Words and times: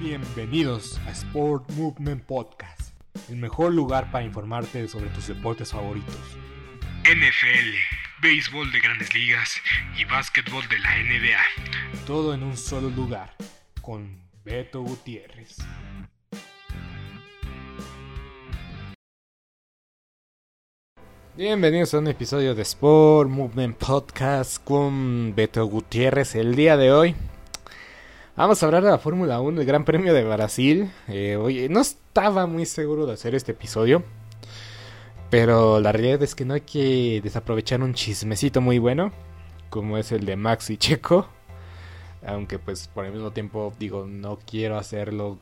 Bienvenidos 0.00 1.00
a 1.08 1.10
Sport 1.10 1.72
Movement 1.72 2.22
Podcast, 2.22 2.92
el 3.28 3.36
mejor 3.36 3.74
lugar 3.74 4.12
para 4.12 4.24
informarte 4.24 4.86
sobre 4.86 5.08
tus 5.08 5.26
deportes 5.26 5.72
favoritos. 5.72 6.14
NFL, 7.02 7.74
béisbol 8.22 8.70
de 8.70 8.78
grandes 8.78 9.12
ligas 9.12 9.60
y 9.98 10.04
básquetbol 10.04 10.62
de 10.68 10.78
la 10.78 10.90
NBA. 10.98 12.06
Todo 12.06 12.32
en 12.32 12.44
un 12.44 12.56
solo 12.56 12.90
lugar, 12.90 13.34
con 13.82 14.22
Beto 14.44 14.82
Gutiérrez. 14.82 15.56
Bienvenidos 21.36 21.92
a 21.94 21.98
un 21.98 22.06
episodio 22.06 22.54
de 22.54 22.62
Sport 22.62 23.30
Movement 23.30 23.76
Podcast 23.76 24.62
con 24.62 25.34
Beto 25.34 25.64
Gutiérrez 25.64 26.36
el 26.36 26.54
día 26.54 26.76
de 26.76 26.92
hoy. 26.92 27.16
Vamos 28.38 28.62
a 28.62 28.66
hablar 28.66 28.84
de 28.84 28.90
la 28.90 28.98
Fórmula 28.98 29.40
1, 29.40 29.60
el 29.60 29.66
Gran 29.66 29.84
Premio 29.84 30.14
de 30.14 30.22
Brasil. 30.22 30.92
Eh, 31.08 31.34
oye, 31.34 31.68
no 31.68 31.80
estaba 31.80 32.46
muy 32.46 32.66
seguro 32.66 33.04
de 33.04 33.14
hacer 33.14 33.34
este 33.34 33.50
episodio. 33.50 34.04
Pero 35.28 35.80
la 35.80 35.90
realidad 35.90 36.22
es 36.22 36.36
que 36.36 36.44
no 36.44 36.54
hay 36.54 36.60
que 36.60 37.20
desaprovechar 37.20 37.82
un 37.82 37.94
chismecito 37.94 38.60
muy 38.60 38.78
bueno. 38.78 39.10
Como 39.70 39.98
es 39.98 40.12
el 40.12 40.24
de 40.24 40.36
Max 40.36 40.70
y 40.70 40.76
Checo. 40.76 41.26
Aunque 42.24 42.60
pues 42.60 42.86
por 42.86 43.06
el 43.06 43.12
mismo 43.12 43.32
tiempo 43.32 43.72
digo, 43.76 44.06
no 44.06 44.38
quiero 44.46 44.78
hacerlo 44.78 45.40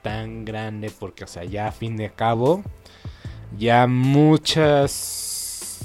tan 0.00 0.46
grande. 0.46 0.90
Porque 0.98 1.24
o 1.24 1.26
sea, 1.26 1.44
ya 1.44 1.68
a 1.68 1.72
fin 1.72 1.94
de 1.98 2.10
cabo. 2.10 2.62
Ya 3.58 3.86
muchas 3.86 5.78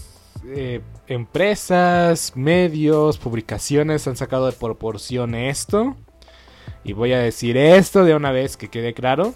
eh, 0.46 0.80
empresas, 1.06 2.32
medios, 2.38 3.18
publicaciones 3.18 4.08
han 4.08 4.16
sacado 4.16 4.46
de 4.46 4.54
proporción 4.54 5.36
esto. 5.36 5.98
Y 6.84 6.94
voy 6.94 7.14
a 7.14 7.20
decir 7.20 7.58
esto 7.58 8.04
de 8.04 8.16
una 8.16 8.32
vez 8.32 8.58
que 8.58 8.70
quede 8.70 8.94
claro. 8.94 9.34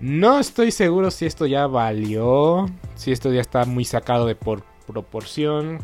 No 0.00 0.38
estoy 0.38 0.70
seguro 0.70 1.10
si 1.10 1.26
esto 1.26 1.46
ya 1.46 1.66
valió, 1.66 2.66
si 2.94 3.12
esto 3.12 3.32
ya 3.32 3.40
está 3.40 3.64
muy 3.64 3.84
sacado 3.84 4.26
de 4.26 4.34
por 4.34 4.62
proporción, 4.86 5.78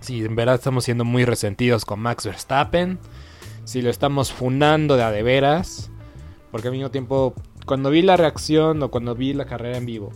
si 0.00 0.24
en 0.24 0.34
verdad 0.34 0.56
estamos 0.56 0.84
siendo 0.84 1.04
muy 1.04 1.24
resentidos 1.24 1.84
con 1.84 2.00
Max 2.00 2.24
Verstappen, 2.24 2.98
si 3.64 3.82
lo 3.82 3.90
estamos 3.90 4.32
fundando 4.32 4.96
de 4.96 5.02
a 5.02 5.10
de 5.10 5.22
veras, 5.22 5.90
porque 6.50 6.68
al 6.68 6.74
mismo 6.74 6.90
tiempo, 6.90 7.34
cuando 7.66 7.90
vi 7.90 8.02
la 8.02 8.16
reacción 8.16 8.82
o 8.82 8.90
cuando 8.90 9.14
vi 9.14 9.32
la 9.32 9.44
carrera 9.44 9.76
en 9.76 9.86
vivo, 9.86 10.10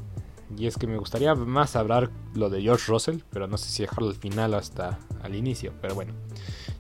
y 0.57 0.67
es 0.67 0.77
que 0.77 0.87
me 0.87 0.97
gustaría 0.97 1.35
más 1.35 1.77
hablar 1.77 2.11
lo 2.35 2.51
de 2.51 2.63
George 2.63 2.85
Russell, 2.89 3.19
pero 3.31 3.47
no 3.47 3.59
sé 3.59 3.71
si 3.71 3.83
dejarlo 3.83 4.09
al 4.09 4.15
final 4.15 4.55
hasta 4.55 4.99
al 5.23 5.35
inicio, 5.35 5.73
pero 5.81 5.95
bueno, 5.95 6.15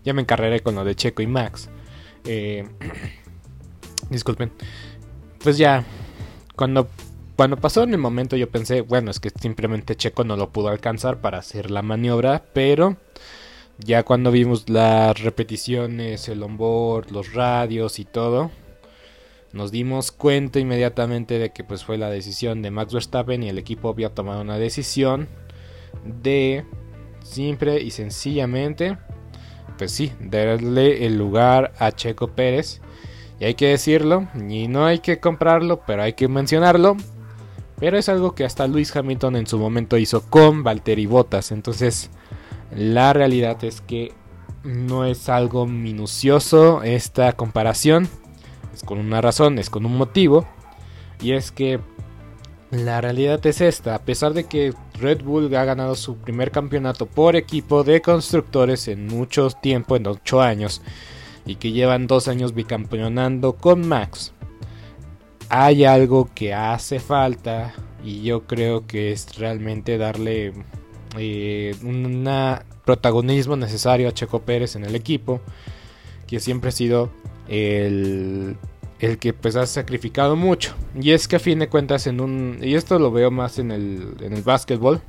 ya 0.04 0.14
me 0.14 0.22
encarreré 0.22 0.60
con 0.60 0.74
lo 0.74 0.84
de 0.84 0.94
Checo 0.94 1.22
y 1.22 1.26
Max. 1.26 1.68
Eh, 2.26 2.66
disculpen. 4.10 4.52
Pues 5.42 5.58
ya, 5.58 5.84
cuando, 6.56 6.88
cuando 7.36 7.56
pasó 7.56 7.82
en 7.82 7.92
el 7.92 7.98
momento 7.98 8.36
yo 8.36 8.50
pensé, 8.50 8.80
bueno, 8.80 9.10
es 9.10 9.20
que 9.20 9.30
simplemente 9.30 9.96
Checo 9.96 10.24
no 10.24 10.36
lo 10.36 10.50
pudo 10.50 10.68
alcanzar 10.68 11.20
para 11.20 11.38
hacer 11.38 11.70
la 11.70 11.82
maniobra, 11.82 12.44
pero 12.52 12.96
ya 13.78 14.02
cuando 14.04 14.30
vimos 14.30 14.68
las 14.68 15.20
repeticiones, 15.20 16.28
el 16.28 16.42
onboard, 16.42 17.10
los 17.10 17.34
radios 17.34 17.98
y 17.98 18.04
todo, 18.04 18.50
nos 19.52 19.70
dimos 19.70 20.12
cuenta 20.12 20.58
inmediatamente 20.58 21.38
de 21.38 21.50
que 21.50 21.64
pues 21.64 21.84
fue 21.84 21.98
la 21.98 22.10
decisión 22.10 22.62
de 22.62 22.70
Max 22.70 22.92
Verstappen 22.92 23.42
y 23.42 23.48
el 23.48 23.58
equipo 23.58 23.88
había 23.88 24.14
tomado 24.14 24.40
una 24.40 24.58
decisión 24.58 25.28
de 26.04 26.64
simple 27.22 27.80
y 27.80 27.90
sencillamente 27.90 28.98
pues 29.78 29.92
sí, 29.92 30.12
darle 30.20 31.06
el 31.06 31.16
lugar 31.16 31.72
a 31.78 31.92
Checo 31.92 32.28
Pérez. 32.28 32.80
Y 33.38 33.44
hay 33.44 33.54
que 33.54 33.68
decirlo, 33.68 34.28
y 34.48 34.66
no 34.68 34.86
hay 34.86 35.00
que 35.00 35.20
comprarlo, 35.20 35.82
pero 35.86 36.02
hay 36.02 36.14
que 36.14 36.28
mencionarlo. 36.28 36.96
Pero 37.78 37.98
es 37.98 38.08
algo 38.08 38.34
que 38.34 38.44
hasta 38.44 38.66
Luis 38.66 38.94
Hamilton 38.96 39.36
en 39.36 39.46
su 39.46 39.58
momento 39.58 39.98
hizo 39.98 40.22
con 40.22 40.62
Valtteri 40.62 41.04
Bottas. 41.04 41.52
Entonces, 41.52 42.10
la 42.74 43.12
realidad 43.12 43.62
es 43.64 43.82
que 43.82 44.12
no 44.64 45.04
es 45.04 45.28
algo 45.28 45.66
minucioso 45.66 46.82
esta 46.82 47.32
comparación. 47.34 48.08
Es 48.74 48.82
con 48.82 48.98
una 48.98 49.20
razón, 49.20 49.58
es 49.58 49.68
con 49.68 49.84
un 49.84 49.96
motivo. 49.96 50.46
Y 51.20 51.32
es 51.32 51.52
que 51.52 51.80
la 52.84 53.00
realidad 53.00 53.44
es 53.46 53.60
esta, 53.60 53.94
a 53.94 54.02
pesar 54.02 54.34
de 54.34 54.44
que 54.44 54.74
Red 55.00 55.22
Bull 55.22 55.54
ha 55.54 55.64
ganado 55.64 55.94
su 55.94 56.16
primer 56.16 56.50
campeonato 56.50 57.06
por 57.06 57.36
equipo 57.36 57.84
de 57.84 58.02
constructores 58.02 58.88
en 58.88 59.06
mucho 59.06 59.50
tiempo, 59.50 59.96
en 59.96 60.06
8 60.06 60.42
años, 60.42 60.82
y 61.44 61.56
que 61.56 61.72
llevan 61.72 62.06
2 62.06 62.28
años 62.28 62.54
bicampeonando 62.54 63.54
con 63.54 63.86
Max, 63.86 64.32
hay 65.48 65.84
algo 65.84 66.28
que 66.34 66.52
hace 66.54 66.98
falta 66.98 67.72
y 68.04 68.22
yo 68.22 68.46
creo 68.46 68.86
que 68.86 69.12
es 69.12 69.38
realmente 69.38 69.98
darle 69.98 70.52
eh, 71.16 71.74
un 71.82 72.28
protagonismo 72.84 73.56
necesario 73.56 74.08
a 74.08 74.12
Checo 74.12 74.40
Pérez 74.42 74.76
en 74.76 74.84
el 74.84 74.94
equipo, 74.94 75.40
que 76.26 76.40
siempre 76.40 76.70
ha 76.70 76.72
sido 76.72 77.10
el 77.48 78.56
el 79.00 79.18
que 79.18 79.32
pues 79.32 79.56
ha 79.56 79.66
sacrificado 79.66 80.36
mucho. 80.36 80.74
Y 81.00 81.12
es 81.12 81.28
que 81.28 81.36
a 81.36 81.40
fin 81.40 81.58
de 81.58 81.68
cuentas 81.68 82.06
en 82.06 82.20
un... 82.20 82.58
Y 82.62 82.74
esto 82.74 82.98
lo 82.98 83.10
veo 83.10 83.30
más 83.30 83.58
en 83.58 83.70
el, 83.70 84.16
en 84.20 84.32
el 84.32 84.42
básquetbol. 84.42 85.00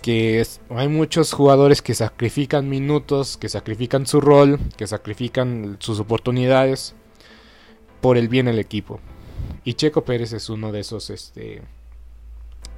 Que 0.00 0.44
hay 0.70 0.88
muchos 0.88 1.32
jugadores 1.32 1.80
que 1.80 1.94
sacrifican 1.94 2.68
minutos, 2.68 3.36
que 3.36 3.48
sacrifican 3.48 4.06
su 4.06 4.20
rol, 4.20 4.58
que 4.76 4.86
sacrifican 4.86 5.76
sus 5.78 6.00
oportunidades 6.00 6.94
por 8.00 8.16
el 8.16 8.28
bien 8.28 8.46
del 8.46 8.58
equipo. 8.58 9.00
Y 9.64 9.74
Checo 9.74 10.04
Pérez 10.04 10.32
es 10.32 10.48
uno 10.48 10.72
de 10.72 10.80
esos, 10.80 11.08
este, 11.10 11.62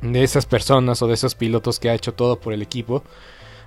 de 0.03 0.23
esas 0.23 0.45
personas 0.45 1.01
o 1.01 1.07
de 1.07 1.15
esos 1.15 1.35
pilotos 1.35 1.81
que 1.81 1.89
ha 1.89 1.95
hecho 1.95 2.13
todo 2.13 2.39
por 2.39 2.53
el 2.53 2.61
equipo 2.61 3.03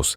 house. 0.00 0.16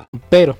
Pero, 0.29 0.57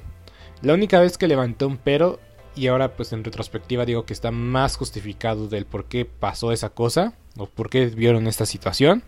la 0.61 0.73
única 0.73 0.99
vez 0.99 1.17
que 1.17 1.27
levantó 1.27 1.67
un 1.67 1.77
pero, 1.77 2.19
y 2.55 2.67
ahora 2.67 2.95
pues 2.95 3.13
en 3.13 3.23
retrospectiva 3.23 3.85
digo 3.85 4.05
que 4.05 4.13
está 4.13 4.31
más 4.31 4.75
justificado 4.75 5.47
del 5.47 5.65
por 5.65 5.85
qué 5.85 6.05
pasó 6.05 6.51
esa 6.51 6.69
cosa, 6.69 7.13
o 7.37 7.45
por 7.45 7.69
qué 7.69 7.85
vieron 7.87 8.27
esta 8.27 8.45
situación, 8.45 9.03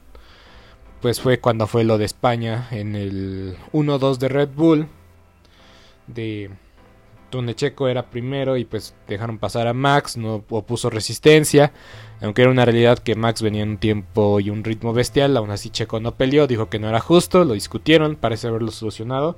pues 1.02 1.20
fue 1.20 1.40
cuando 1.40 1.68
fue 1.68 1.84
lo 1.84 1.98
de 1.98 2.06
España 2.06 2.68
en 2.72 2.96
el 2.96 3.58
1-2 3.74 4.18
de 4.18 4.30
Red 4.30 4.50
Bull, 4.56 4.88
de 6.08 6.50
donde 7.30 7.56
Checo 7.56 7.88
era 7.88 8.10
primero 8.10 8.58
y 8.58 8.66
pues 8.66 8.96
dejaron 9.08 9.40
pasar 9.40 9.68
a 9.68 9.74
Max, 9.74 10.18
no 10.18 10.44
opuso 10.50 10.90
resistencia, 10.90 11.74
aunque 12.22 12.44
era 12.44 12.52
una 12.52 12.64
realidad 12.64 13.00
que 13.00 13.16
Max 13.16 13.42
venía 13.42 13.64
en 13.64 13.72
un 13.72 13.78
tiempo 13.78 14.40
y 14.40 14.50
un 14.50 14.64
ritmo 14.64 14.94
bestial, 14.94 15.36
aún 15.36 15.52
así 15.52 15.70
Checo 15.70 16.00
no 16.00 16.16
peleó, 16.16 16.48
dijo 16.48 16.70
que 16.70 16.80
no 16.80 16.88
era 16.88 17.00
justo, 17.00 17.44
lo 17.44 17.54
discutieron, 17.54 18.16
parece 18.16 18.48
haberlo 18.48 18.72
solucionado. 18.72 19.38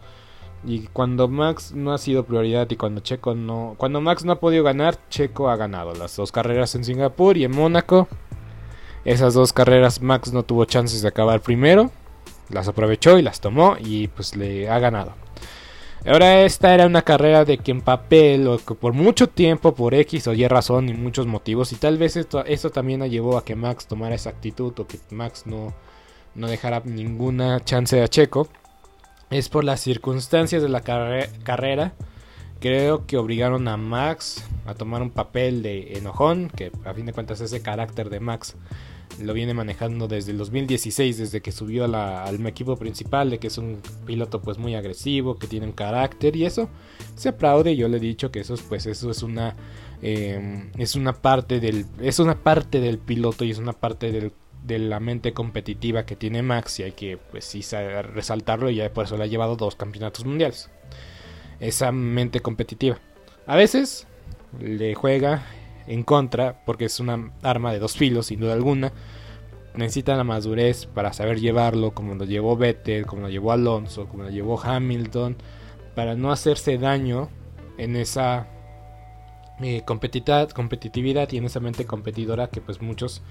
Y 0.66 0.88
cuando 0.88 1.28
Max 1.28 1.74
no 1.74 1.94
ha 1.94 2.00
sido 2.00 2.26
prioridad 2.26 2.68
y 2.72 2.76
cuando 2.76 3.02
Checo 3.02 3.36
no. 3.36 3.76
Cuando 3.78 4.02
Max 4.02 4.26
no 4.26 4.32
ha 4.32 4.40
podido 4.40 4.64
ganar, 4.64 4.98
Checo 5.10 5.50
ha 5.50 5.56
ganado 5.56 5.94
las 5.94 6.16
dos 6.16 6.32
carreras 6.32 6.74
en 6.74 6.84
Singapur 6.84 7.38
y 7.38 7.44
en 7.44 7.52
Mónaco. 7.52 8.08
Esas 9.04 9.36
dos 9.36 9.54
carreras 9.54 10.02
Max 10.02 10.34
no 10.34 10.44
tuvo 10.44 10.66
chances 10.66 11.04
de 11.04 11.08
acabar 11.08 11.42
primero. 11.42 11.92
Las 12.50 12.68
aprovechó 12.68 13.20
y 13.20 13.22
las 13.22 13.40
tomó 13.40 13.78
y 13.80 14.08
pues 14.08 14.36
le 14.36 14.68
ha 14.68 14.80
ganado. 14.80 15.14
Ahora 16.04 16.42
esta 16.42 16.74
era 16.74 16.88
una 16.88 17.04
carrera 17.04 17.46
de 17.46 17.60
que 17.60 17.72
en 17.72 17.82
papel 17.82 18.48
o 18.48 18.58
que 18.58 18.76
por 18.76 18.94
mucho 18.94 19.28
tiempo, 19.28 19.74
por 19.74 19.94
X 19.94 20.28
o 20.28 20.34
Y 20.34 20.48
razón 20.48 20.90
y 20.90 20.94
muchos 20.94 21.26
motivos, 21.26 21.72
y 21.74 21.78
tal 21.78 21.98
vez 21.98 22.16
esto, 22.16 22.46
esto 22.46 22.70
también 22.70 23.04
llevó 23.10 23.38
a 23.38 23.46
que 23.46 23.56
Max 23.56 23.88
tomara 23.88 24.14
esa 24.14 24.30
actitud 24.30 24.80
o 24.80 24.88
que 24.88 25.00
Max 25.10 25.48
no, 25.48 25.74
no 26.36 26.48
dejara 26.48 26.82
ninguna 26.86 27.64
chance 27.64 28.02
a 28.02 28.08
Checo 28.08 28.48
es 29.30 29.50
por 29.50 29.64
las 29.64 29.82
circunstancias 29.82 30.62
de 30.62 30.70
la 30.70 30.82
carrera. 30.82 31.94
Creo 32.60 33.06
que 33.06 33.18
obligaron 33.18 33.68
a 33.68 33.78
Max 33.78 34.44
a 34.66 34.74
tomar 34.74 35.02
un 35.02 35.12
papel 35.12 35.62
de 35.62 35.98
enojón, 35.98 36.50
que 36.50 36.72
a 36.86 36.94
fin 36.94 37.06
de 37.06 37.14
cuentas 37.14 37.42
ese 37.42 37.62
carácter 37.62 38.10
de 38.10 38.20
Max 38.20 38.56
lo 39.22 39.34
viene 39.34 39.54
manejando 39.54 40.08
desde 40.08 40.32
el 40.32 40.38
2016, 40.38 41.18
desde 41.18 41.42
que 41.42 41.52
subió 41.52 41.86
al 41.86 42.46
equipo 42.48 42.76
principal, 42.76 43.30
de 43.30 43.40
que 43.40 43.48
es 43.48 43.58
un 43.58 43.82
piloto 44.06 44.42
pues 44.42 44.58
muy 44.58 44.76
agresivo, 44.76 45.38
que 45.38 45.48
tiene 45.48 45.68
un 45.68 45.72
carácter 45.72 46.36
y 46.36 46.46
eso 46.46 46.70
se 47.16 47.30
aplaude. 47.30 47.76
Yo 47.76 47.88
le 47.88 47.98
he 47.98 48.02
dicho 48.02 48.32
que 48.32 48.42
eso 48.42 48.56
pues 48.68 48.86
eso 48.86 49.10
es 49.12 49.24
una 49.24 49.56
eh, 50.02 50.70
es 50.78 50.96
una 50.96 51.14
parte 51.14 51.60
del 51.60 51.86
es 52.02 52.20
una 52.20 52.36
parte 52.36 52.80
del 52.80 52.98
piloto 52.98 53.46
y 53.46 53.52
es 53.52 53.58
una 53.58 53.74
parte 53.74 54.12
del 54.12 54.32
de 54.66 54.80
la 54.80 55.00
mente 55.00 55.34
competitiva 55.34 56.06
que 56.06 56.16
tiene 56.16 56.42
Max 56.42 56.80
y 56.80 56.84
hay 56.84 56.92
que 56.94 57.18
pues 57.18 57.46
sí 57.46 57.62
resaltarlo 58.14 58.70
y 58.70 58.76
ya 58.76 58.92
por 58.92 59.06
eso 59.06 59.18
le 59.18 59.24
ha 59.24 59.28
llevado 59.28 59.56
dos 59.56 59.76
campeonatos 59.76 60.26
mundiales. 60.26 60.70
Esa 61.60 61.92
mente 61.92 62.40
competitiva. 62.40 62.98
A 63.46 63.56
veces 63.56 64.08
le 64.60 64.96
juega 64.96 65.44
en 65.88 66.04
contra 66.04 66.64
porque 66.66 66.86
es 66.86 67.00
una 67.00 67.32
arma 67.44 67.72
de 67.72 67.80
dos 67.80 67.96
filos 67.96 68.28
sin 68.28 68.40
duda 68.40 68.54
alguna. 68.54 68.92
Necesita 69.76 70.16
la 70.16 70.24
madurez 70.24 70.86
para 70.88 71.14
saber 71.14 71.40
llevarlo 71.40 71.92
como 71.92 72.16
lo 72.16 72.26
llevó 72.26 72.56
Vettel, 72.58 73.06
como 73.06 73.24
lo 73.24 73.30
llevó 73.30 73.52
Alonso, 73.52 74.08
como 74.08 74.24
lo 74.24 74.30
llevó 74.30 74.60
Hamilton, 74.60 75.36
para 75.96 76.16
no 76.16 76.32
hacerse 76.32 76.78
daño 76.78 77.30
en 77.78 77.96
esa 77.98 78.48
eh, 79.62 79.84
competitividad 79.86 81.32
y 81.32 81.38
en 81.38 81.46
esa 81.46 81.60
mente 81.60 81.86
competidora 81.86 82.48
que 82.48 82.62
pues 82.62 82.82
muchos 82.82 83.22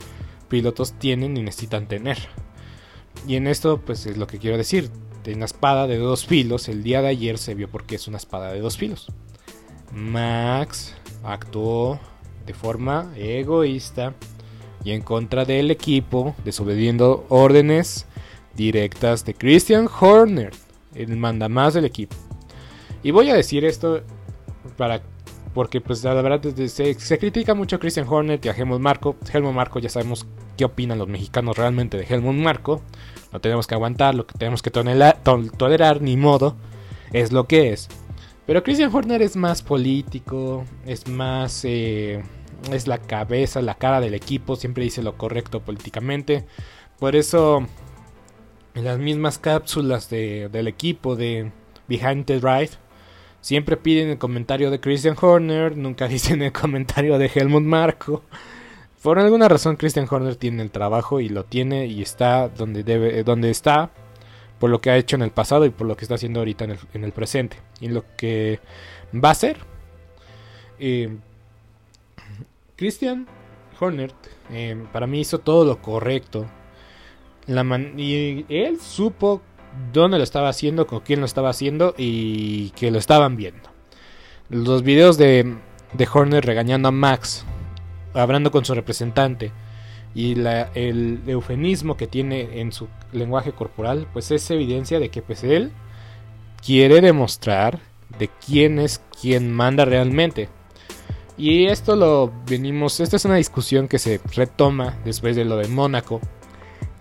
pilotos 0.55 0.93
tienen 1.01 1.37
y 1.37 1.43
necesitan 1.43 1.89
tener. 1.89 2.17
Y 3.27 3.35
en 3.35 3.49
esto, 3.49 3.81
pues 3.81 4.07
es 4.07 4.17
lo 4.17 4.29
que 4.29 4.39
quiero 4.39 4.57
decir. 4.57 4.89
De 5.25 5.35
una 5.35 5.47
espada 5.47 5.89
de 5.89 5.97
dos 5.97 6.27
filos, 6.27 6.69
el 6.69 6.85
día 6.85 7.03
de 7.03 7.09
ayer 7.09 7.39
se 7.39 7.57
vio 7.57 7.69
porque 7.69 7.97
es 7.97 8.07
una 8.07 8.19
espada 8.19 8.53
de 8.53 8.61
dos 8.61 8.77
filos. 8.77 9.09
Max 9.93 10.95
actuó 11.25 11.99
de 12.47 12.55
forma 12.55 13.13
egoísta 13.17 14.15
y 14.85 14.93
en 14.93 15.03
contra 15.03 15.45
del 15.45 15.73
equipo, 15.73 16.37
desobediendo 16.45 17.27
órdenes 17.31 18.07
directas 18.55 19.25
de 19.25 19.35
Christian 19.35 19.89
Horner, 19.89 20.53
el 20.95 21.17
mandamás 21.17 21.75
del 21.75 21.85
equipo. 21.85 22.15
Y 23.03 23.11
voy 23.11 23.29
a 23.29 23.35
decir 23.35 23.65
esto 23.65 24.03
para 24.77 25.03
porque 25.55 25.81
pues 25.81 26.03
la 26.03 26.13
verdad 26.15 26.43
se, 26.67 26.95
se 26.95 27.19
critica 27.19 27.55
mucho 27.55 27.77
a 27.77 27.79
Christian 27.79 28.07
Horner 28.09 28.41
y 28.43 28.49
a 28.49 28.53
Helmut 28.53 28.81
Marco. 28.81 29.17
Helmut 29.33 29.55
Marco 29.55 29.79
ya 29.79 29.89
sabemos 29.89 30.27
qué 30.57 30.65
opinan 30.65 30.99
los 30.99 31.09
mexicanos 31.09 31.57
realmente 31.57 31.97
de 31.97 32.05
Helmut 32.05 32.35
Marco. 32.35 32.83
No 33.33 33.41
tenemos 33.41 33.67
que 33.67 33.75
aguantar, 33.75 34.15
lo 34.15 34.27
que 34.27 34.37
tenemos 34.37 34.63
que 34.63 34.71
tolerar, 34.71 36.03
ni 36.03 36.17
modo, 36.17 36.57
es 37.13 37.33
lo 37.33 37.47
que 37.47 37.73
es. 37.73 37.89
Pero 38.47 38.63
Christian 38.63 38.95
Horner 38.95 39.23
es 39.23 39.37
más 39.37 39.63
político, 39.63 40.65
es 40.85 41.09
más... 41.09 41.65
Eh, 41.65 42.23
es 42.73 42.87
la 42.87 42.99
cabeza, 42.99 43.61
la 43.61 43.75
cara 43.75 44.01
del 44.01 44.15
equipo, 44.15 44.57
siempre 44.57 44.85
dice 44.85 45.03
lo 45.03 45.17
correcto 45.17 45.61
políticamente. 45.61 46.47
Por 46.99 47.17
eso, 47.17 47.67
en 48.75 48.85
las 48.85 48.99
mismas 48.99 49.39
cápsulas 49.39 50.09
del 50.09 50.69
equipo 50.69 51.17
de 51.17 51.53
Behind 51.89 52.25
the 52.25 52.41
Drive, 52.41 52.71
siempre 53.45 53.77
piden 53.77 54.09
el 54.09 54.17
comentario 54.17 54.71
de 54.71 54.81
Christian 54.81 55.17
Horner, 55.21 55.77
nunca 55.77 56.09
dicen 56.17 56.41
el 56.41 56.51
comentario 56.51 57.19
de 57.19 57.31
Helmut 57.33 57.63
Marco. 57.63 58.23
Por 59.03 59.19
alguna 59.19 59.49
razón 59.49 59.77
Christian 59.77 60.07
Horner 60.11 60.37
tiene 60.37 60.63
el 60.63 60.71
trabajo 60.71 61.21
y 61.21 61.29
lo 61.29 61.45
tiene 61.45 61.85
y 61.85 62.01
está 62.01 62.49
donde 62.49 62.83
debe, 62.83 63.23
donde 63.23 63.51
está 63.51 63.91
por 64.59 64.71
lo 64.71 64.81
que 64.81 64.89
ha 64.89 64.97
hecho 64.97 65.17
en 65.17 65.23
el 65.23 65.31
pasado 65.31 65.67
y 65.67 65.71
por 65.71 65.87
lo 65.87 65.95
que 65.95 66.07
está 66.07 66.15
haciendo 66.15 66.41
ahorita 66.41 66.65
en 66.95 67.05
el, 67.05 67.13
presente 67.13 67.59
y 67.81 67.89
lo 67.89 68.07
que 68.17 68.61
va 69.15 69.29
a 69.29 69.33
hacer. 69.33 69.59
Eh, 70.79 71.15
Christian 72.77 73.27
Horner 73.79 74.11
eh, 74.51 74.83
para 74.91 75.07
mí 75.07 75.21
hizo 75.21 75.41
todo 75.41 75.67
lo 75.67 75.83
correcto. 75.83 76.47
La 77.47 77.63
y 77.99 78.47
él 78.49 78.81
supo 78.81 79.43
dónde 79.93 80.19
lo 80.19 80.25
estaba 80.25 80.49
haciendo, 80.49 80.87
con 80.87 81.01
quién 81.01 81.21
lo 81.21 81.27
estaba 81.27 81.51
haciendo 81.51 81.95
y 81.97 82.71
que 82.71 82.91
lo 82.91 82.99
estaban 82.99 83.37
viendo. 83.37 83.71
Los 84.49 84.83
videos 84.83 85.19
de, 85.19 85.57
de 85.93 86.09
Horner 86.13 86.45
regañando 86.45 86.89
a 86.89 86.93
Max 86.93 87.45
hablando 88.15 88.51
con 88.51 88.65
su 88.65 88.75
representante 88.75 89.53
y 90.15 90.33
el 90.75 91.21
eufemismo 91.27 91.97
que 91.97 92.07
tiene 92.07 92.61
en 92.61 92.73
su 92.73 92.89
lenguaje 93.13 93.53
corporal, 93.53 94.07
pues 94.13 94.31
es 94.31 94.49
evidencia 94.51 95.01
de 95.01 95.09
que 95.09 95.23
pues 95.23 95.43
él 95.43 95.73
quiere 96.65 97.01
demostrar 97.01 97.81
de 98.19 98.29
quién 98.29 98.79
es 98.79 99.03
quien 99.21 99.53
manda 99.53 99.85
realmente. 99.85 100.49
Y 101.37 101.67
esto 101.67 101.97
lo 101.97 102.33
venimos, 102.47 103.01
esta 103.01 103.17
es 103.17 103.25
una 103.25 103.35
discusión 103.35 103.89
que 103.89 103.99
se 103.99 104.21
retoma 104.37 104.97
después 105.05 105.35
de 105.35 105.45
lo 105.45 105.57
de 105.57 105.67
Mónaco, 105.67 106.21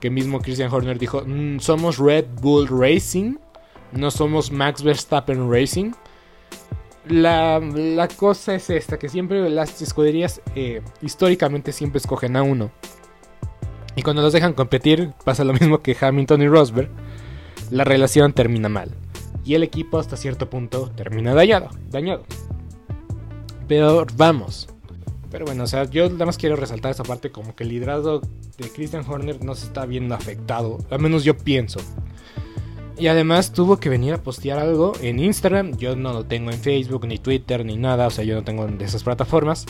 que 0.04 0.10
mismo 0.10 0.42
Christian 0.42 0.70
Horner 0.70 1.00
dijo, 1.00 1.24
mm, 1.26 1.60
somos 1.60 1.98
Red 1.98 2.26
Bull 2.42 2.68
Racing, 2.68 3.38
no 3.94 4.12
somos 4.12 4.52
Max 4.52 4.84
Verstappen 4.84 5.50
Racing 5.50 5.94
la, 7.08 8.10
cosa 8.18 8.56
es 8.56 8.70
esta, 8.70 9.00
que 9.00 9.08
siempre 9.08 9.50
las 9.50 9.82
escuderías 9.82 10.42
eh, 10.56 10.82
históricamente 11.02 11.72
siempre 11.72 12.00
escogen 12.00 12.36
a 12.36 12.44
uno. 12.44 12.70
Y 13.96 14.02
cuando 14.02 14.22
los 14.22 14.34
dejan 14.34 14.52
competir, 14.52 15.14
pasa 15.24 15.46
lo 15.46 15.54
mismo 15.54 15.82
que 15.82 15.96
Hamilton 15.98 16.42
y 16.42 16.48
Rosberg, 16.50 16.90
la 17.72 17.86
relación 17.86 18.34
termina 18.34 18.68
mal. 18.68 18.92
y 19.46 19.56
el 19.56 19.64
equipo 19.64 20.00
hasta 20.00 20.18
cierto 20.18 20.50
punto 20.50 20.92
termina 20.98 21.34
dañado. 21.34 21.70
dañado. 21.90 22.26
Pero 23.70 24.06
vamos. 24.18 24.68
Pero 25.34 25.46
bueno, 25.46 25.64
o 25.64 25.68
sea, 25.68 25.86
yo 25.86 26.08
nada 26.12 26.28
más 26.28 26.38
quiero 26.38 26.56
resaltar 26.56 26.92
esa 26.92 27.04
parte 27.04 27.32
como 27.32 27.56
que 27.56 27.64
el 27.64 27.70
liderazgo 27.70 28.20
de 28.20 28.70
Christian 28.70 29.04
Horner 29.04 29.44
no 29.44 29.56
se 29.56 29.66
está 29.66 29.88
viendo 29.88 30.14
afectado. 30.14 30.78
Al 30.92 31.00
menos 31.00 31.24
yo 31.24 31.36
pienso. 31.36 31.80
Y 33.00 33.08
además 33.08 33.52
tuvo 33.52 33.80
que 33.80 33.90
venir 33.90 34.14
a 34.14 34.22
postear 34.22 34.60
algo 34.60 34.94
en 35.02 35.18
Instagram. 35.18 35.76
Yo 35.78 35.96
no 35.96 36.14
lo 36.14 36.24
tengo 36.24 36.52
en 36.52 36.60
Facebook, 36.60 37.08
ni 37.08 37.18
Twitter, 37.18 37.66
ni 37.66 37.78
nada. 37.78 38.06
O 38.06 38.10
sea, 38.12 38.24
yo 38.24 38.36
no 38.36 38.44
tengo 38.44 38.68
de 38.68 38.86
esas 38.86 39.04
plataformas. 39.04 39.66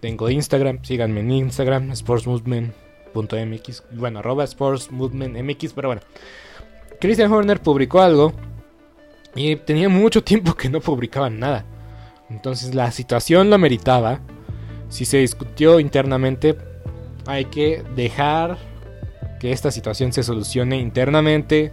Tengo 0.00 0.28
Instagram. 0.28 0.80
Síganme 0.82 1.20
en 1.20 1.30
Instagram, 1.30 1.94
sportsmovement.mx. 1.94 3.84
Bueno, 3.92 4.18
arroba 4.18 4.44
sportsmovementmx. 4.44 5.74
Pero 5.74 5.90
bueno. 5.90 6.02
Christian 7.00 7.32
Horner 7.32 7.60
publicó 7.60 8.00
algo. 8.00 8.32
Y 9.36 9.54
tenía 9.54 9.88
mucho 9.88 10.24
tiempo 10.24 10.54
que 10.54 10.68
no 10.68 10.80
publicaba 10.80 11.30
nada. 11.30 11.64
Entonces 12.30 12.74
la 12.74 12.90
situación 12.90 13.48
lo 13.48 13.58
meritaba. 13.58 14.20
Si 14.94 15.04
se 15.04 15.18
discutió 15.18 15.80
internamente, 15.80 16.56
hay 17.26 17.46
que 17.46 17.82
dejar 17.96 18.58
que 19.40 19.50
esta 19.50 19.72
situación 19.72 20.12
se 20.12 20.22
solucione 20.22 20.78
internamente 20.78 21.72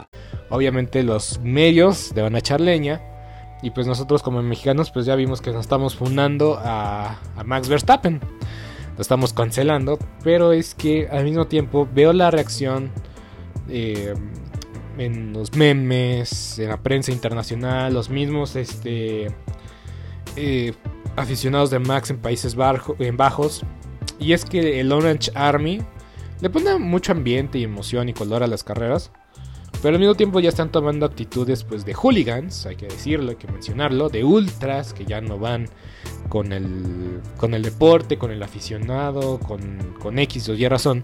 Obviamente 0.49 1.03
los 1.03 1.39
medios 1.39 2.11
le 2.15 2.21
van 2.21 2.35
a 2.35 2.39
echar 2.39 2.61
leña. 2.61 3.01
Y 3.63 3.71
pues 3.71 3.85
nosotros 3.85 4.23
como 4.23 4.41
mexicanos 4.41 4.91
pues 4.91 5.05
ya 5.05 5.15
vimos 5.15 5.41
que 5.41 5.51
nos 5.51 5.61
estamos 5.61 5.95
fundando 5.95 6.59
a, 6.63 7.19
Max 7.45 7.69
Verstappen. 7.69 8.19
Lo 8.95 9.01
estamos 9.01 9.33
cancelando. 9.33 9.97
Pero 10.23 10.51
es 10.51 10.75
que 10.75 11.07
al 11.09 11.23
mismo 11.23 11.45
tiempo 11.45 11.87
veo 11.93 12.13
la 12.13 12.31
reacción 12.31 12.91
eh, 13.69 14.13
en 14.97 15.33
los 15.33 15.55
memes, 15.55 16.59
en 16.59 16.69
la 16.69 16.77
prensa 16.77 17.11
internacional, 17.11 17.93
los 17.93 18.09
mismos 18.09 18.55
este, 18.55 19.27
eh, 20.35 20.73
aficionados 21.15 21.69
de 21.69 21.79
Max 21.79 22.09
en 22.09 22.17
Países 22.17 22.55
Bajos. 22.55 23.63
Y 24.19 24.33
es 24.33 24.45
que 24.45 24.79
el 24.79 24.91
Orange 24.91 25.31
Army 25.33 25.81
le 26.41 26.49
pone 26.49 26.77
mucho 26.77 27.11
ambiente 27.11 27.59
y 27.59 27.63
emoción 27.63 28.09
y 28.09 28.13
color 28.13 28.43
a 28.43 28.47
las 28.47 28.63
carreras. 28.63 29.11
Pero 29.81 29.95
al 29.95 29.99
mismo 29.99 30.15
tiempo 30.15 30.39
ya 30.39 30.49
están 30.49 30.71
tomando 30.71 31.05
actitudes 31.07 31.63
pues 31.63 31.85
de 31.85 31.93
hooligans, 31.93 32.67
hay 32.67 32.75
que 32.75 32.87
decirlo, 32.87 33.31
hay 33.31 33.37
que 33.37 33.47
mencionarlo, 33.47 34.09
de 34.09 34.23
ultras 34.23 34.93
que 34.93 35.05
ya 35.05 35.21
no 35.21 35.39
van 35.39 35.67
con 36.29 36.53
el, 36.53 37.19
con 37.37 37.55
el 37.55 37.63
deporte, 37.63 38.17
con 38.17 38.31
el 38.31 38.43
aficionado, 38.43 39.39
con, 39.39 39.95
con 39.99 40.19
X 40.19 40.49
o 40.49 40.53
Y 40.53 40.67
razón. 40.67 41.03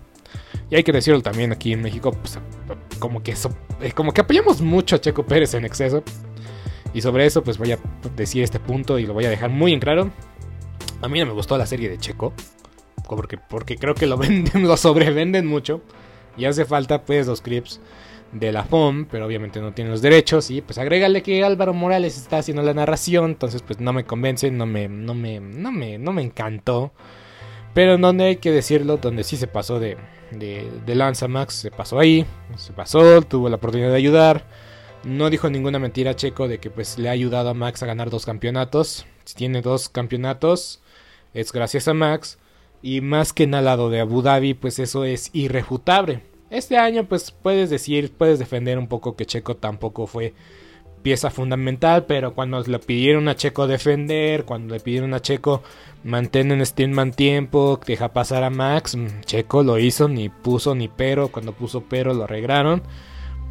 Y 0.69 0.75
hay 0.75 0.83
que 0.83 0.91
decirlo 0.91 1.21
también 1.21 1.51
aquí 1.51 1.73
en 1.73 1.81
México, 1.81 2.11
pues, 2.11 2.39
como, 2.99 3.23
que 3.23 3.31
eh, 3.81 3.91
como 3.93 4.11
que 4.11 4.21
apoyamos 4.21 4.61
mucho 4.61 4.95
a 4.95 5.01
Checo 5.01 5.25
Pérez 5.25 5.55
en 5.55 5.65
exceso. 5.65 6.03
Y 6.93 7.01
sobre 7.01 7.25
eso 7.25 7.43
pues 7.43 7.57
voy 7.57 7.71
a 7.71 7.79
decir 8.15 8.43
este 8.43 8.59
punto 8.59 8.99
y 8.99 9.05
lo 9.05 9.13
voy 9.13 9.25
a 9.25 9.29
dejar 9.29 9.49
muy 9.49 9.73
en 9.73 9.79
claro. 9.79 10.11
A 11.01 11.07
mí 11.07 11.19
no 11.19 11.25
me 11.25 11.33
gustó 11.33 11.57
la 11.57 11.65
serie 11.65 11.89
de 11.89 11.97
Checo. 11.97 12.33
Porque, 13.07 13.37
porque 13.37 13.77
creo 13.77 13.95
que 13.95 14.05
lo 14.05 14.17
venden, 14.17 14.67
lo 14.67 14.77
sobrevenden 14.77 15.47
mucho. 15.47 15.81
Y 16.37 16.45
hace 16.45 16.65
falta 16.65 17.03
pues 17.03 17.25
los 17.25 17.41
clips 17.41 17.79
de 18.31 18.51
la 18.51 18.63
FOM, 18.63 19.05
pero 19.05 19.25
obviamente 19.25 19.61
no 19.61 19.73
tiene 19.73 19.91
los 19.91 20.01
derechos. 20.01 20.49
Y 20.51 20.61
pues 20.61 20.77
agrégale 20.77 21.23
que 21.23 21.43
Álvaro 21.43 21.73
Morales 21.73 22.17
está 22.17 22.39
haciendo 22.39 22.63
la 22.63 22.73
narración, 22.73 23.31
entonces 23.31 23.61
pues 23.61 23.79
no 23.79 23.93
me 23.93 24.05
convence, 24.05 24.51
no 24.51 24.65
me, 24.65 24.87
no 24.87 25.13
me, 25.13 25.39
no 25.39 25.71
me, 25.71 25.97
no 25.97 26.11
me 26.11 26.21
encantó. 26.21 26.91
Pero 27.73 27.97
donde 27.97 28.25
hay 28.25 28.35
que 28.37 28.51
decirlo, 28.51 28.97
donde 28.97 29.23
sí 29.23 29.37
se 29.37 29.47
pasó 29.47 29.79
de, 29.79 29.97
de, 30.31 30.67
de 30.85 30.95
Lanza 30.95 31.27
Max, 31.27 31.53
se 31.55 31.71
pasó 31.71 31.99
ahí, 31.99 32.25
se 32.55 32.73
pasó, 32.73 33.21
tuvo 33.21 33.49
la 33.49 33.57
oportunidad 33.57 33.89
de 33.89 33.97
ayudar. 33.97 34.45
No 35.03 35.29
dijo 35.29 35.49
ninguna 35.49 35.79
mentira 35.79 36.15
Checo 36.15 36.47
de 36.47 36.59
que 36.59 36.69
pues 36.69 36.97
le 36.97 37.09
ha 37.09 37.11
ayudado 37.11 37.49
a 37.49 37.53
Max 37.53 37.83
a 37.83 37.85
ganar 37.85 38.09
dos 38.09 38.25
campeonatos. 38.25 39.05
Si 39.25 39.35
tiene 39.35 39.61
dos 39.61 39.89
campeonatos, 39.89 40.81
es 41.33 41.51
gracias 41.51 41.87
a 41.87 41.93
Max. 41.93 42.39
Y 42.81 43.01
más 43.01 43.33
que 43.33 43.43
en 43.43 43.55
al 43.55 43.65
lado 43.65 43.89
de 43.89 43.99
Abu 43.99 44.21
Dhabi, 44.21 44.53
pues 44.53 44.79
eso 44.79 45.03
es 45.03 45.29
irrefutable. 45.33 46.23
Este 46.49 46.77
año 46.77 47.05
pues 47.05 47.31
puedes 47.31 47.69
decir, 47.69 48.11
puedes 48.17 48.39
defender 48.39 48.77
un 48.77 48.87
poco 48.87 49.15
que 49.15 49.25
Checo 49.25 49.57
tampoco 49.57 50.07
fue 50.07 50.33
pieza 51.01 51.29
fundamental, 51.29 52.05
pero 52.05 52.33
cuando 52.33 52.61
le 52.61 52.79
pidieron 52.79 53.27
a 53.27 53.35
Checo 53.35 53.67
defender, 53.67 54.45
cuando 54.45 54.73
le 54.73 54.79
pidieron 54.79 55.13
a 55.13 55.21
Checo 55.21 55.61
mantener 56.03 56.61
en 56.77 56.93
man 56.93 57.11
tiempo, 57.11 57.79
deja 57.85 58.13
pasar 58.13 58.43
a 58.43 58.49
Max, 58.49 58.95
mm, 58.95 59.21
Checo 59.21 59.63
lo 59.63 59.77
hizo, 59.77 60.07
ni 60.07 60.29
puso 60.29 60.75
ni 60.75 60.87
pero, 60.87 61.29
cuando 61.29 61.53
puso 61.53 61.83
pero 61.87 62.13
lo 62.13 62.23
arreglaron. 62.23 62.81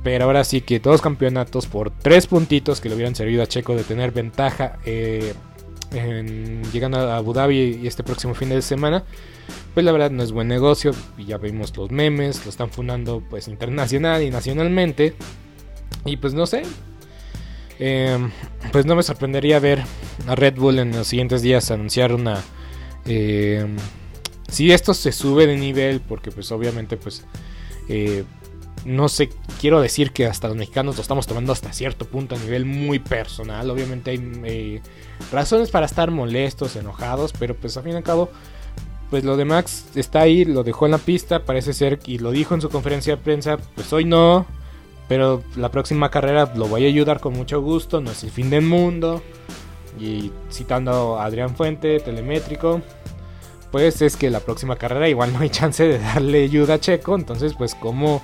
Pero 0.03 0.27
ahora 0.27 0.45
sí 0.45 0.61
que 0.61 0.79
dos 0.79 1.03
campeonatos 1.03 1.67
por 1.67 1.91
tres 1.91 2.27
puntitos 2.27 2.81
que 2.81 2.89
le 2.89 2.95
hubieran 2.95 3.15
servido 3.15 3.43
a 3.43 3.47
Checo 3.47 3.75
de 3.75 3.83
tener 3.83 4.13
ventaja 4.13 4.79
eh, 4.85 5.35
llegando 6.73 6.99
a 6.99 7.17
Abu 7.17 7.33
Dhabi 7.33 7.81
y 7.83 7.87
este 7.87 8.03
próximo 8.05 8.35
fin 8.35 8.51
de 8.51 8.63
semana 8.63 9.05
pues 9.77 9.85
la 9.85 9.93
verdad 9.93 10.11
no 10.11 10.23
es 10.23 10.33
buen 10.33 10.49
negocio. 10.49 10.93
Y 11.19 11.27
ya 11.27 11.37
vimos 11.37 11.77
los 11.77 11.91
memes, 11.91 12.43
lo 12.47 12.49
están 12.49 12.71
fundando 12.71 13.23
pues 13.29 13.47
internacional 13.47 14.23
y 14.23 14.31
nacionalmente. 14.31 15.13
Y 16.07 16.17
pues 16.17 16.33
no 16.33 16.47
sé. 16.47 16.63
Em, 17.79 18.31
pues 18.73 18.87
no 18.87 18.97
me 18.97 19.03
sorprendería 19.03 19.59
ver 19.59 19.83
a 20.27 20.35
Red 20.35 20.55
Bull 20.55 20.79
en 20.79 20.93
los 20.93 21.09
siguientes 21.09 21.43
días 21.43 21.71
anunciar 21.71 22.15
una... 22.15 22.43
Em, 23.05 23.77
si 24.49 24.73
esto 24.73 24.95
se 24.95 25.13
sube 25.13 25.47
de 25.47 25.59
nivel, 25.59 26.01
porque 26.01 26.31
pues 26.31 26.51
obviamente 26.53 26.97
pues... 26.97 27.27
Eh, 27.91 28.25
no 28.87 29.11
sé, 29.11 29.29
quiero 29.61 29.83
decir 29.83 30.13
que 30.13 30.25
hasta 30.25 30.49
los 30.49 30.57
mexicanos 30.57 30.97
lo 30.97 31.03
estamos 31.03 31.27
tomando 31.27 31.53
hasta 31.53 31.75
cierto 31.75 32.07
punto 32.07 32.35
a 32.35 32.39
nivel 32.39 32.65
muy 32.65 32.99
personal. 32.99 33.69
Obviamente 33.69 34.13
hay 34.13 34.21
eh, 34.45 34.81
razones 35.31 35.71
para 35.71 35.85
estar 35.85 36.11
molestos, 36.11 36.77
enojados, 36.77 37.35
pero 37.39 37.55
pues 37.55 37.77
a 37.77 37.83
fin 37.83 37.93
y 37.93 37.97
al 37.97 38.03
cabo 38.03 38.31
pues 39.11 39.25
lo 39.25 39.37
de 39.37 39.45
Max 39.45 39.87
está 39.95 40.21
ahí, 40.21 40.45
lo 40.45 40.63
dejó 40.65 40.87
en 40.87 40.93
la 40.93 40.99
pista, 40.99 41.45
parece 41.45 41.73
ser, 41.73 42.01
y 42.07 42.19
lo 42.19 42.31
dijo 42.31 42.55
en 42.55 42.61
su 42.61 42.69
conferencia 42.69 43.17
de 43.17 43.23
prensa, 43.23 43.59
pues 43.75 43.93
hoy 43.93 44.05
no, 44.05 44.47
pero 45.09 45.43
la 45.57 45.71
próxima 45.71 46.11
carrera 46.11 46.53
lo 46.55 46.67
voy 46.67 46.85
a 46.85 46.89
ayudar 46.89 47.21
con 47.21 47.35
mucho 47.35 47.61
gusto, 47.61 48.01
no 48.01 48.11
es 48.11 48.23
el 48.25 48.31
fin 48.31 48.51
del 48.51 48.63
mundo. 48.63 49.23
Y 49.99 50.31
citando 50.51 51.19
a 51.19 51.25
Adrián 51.25 51.57
Fuente, 51.57 52.01
telemétrico, 52.01 52.83
pues 53.73 54.03
es 54.03 54.17
que 54.17 54.29
la 54.29 54.41
próxima 54.41 54.77
carrera 54.77 55.09
igual 55.09 55.33
no 55.33 55.39
hay 55.39 55.49
chance 55.51 55.87
de 55.87 55.99
darle 55.99 56.45
ayuda 56.45 56.75
a 56.75 56.81
Checo, 56.81 57.15
entonces 57.15 57.55
pues 57.55 57.75
como 57.75 58.21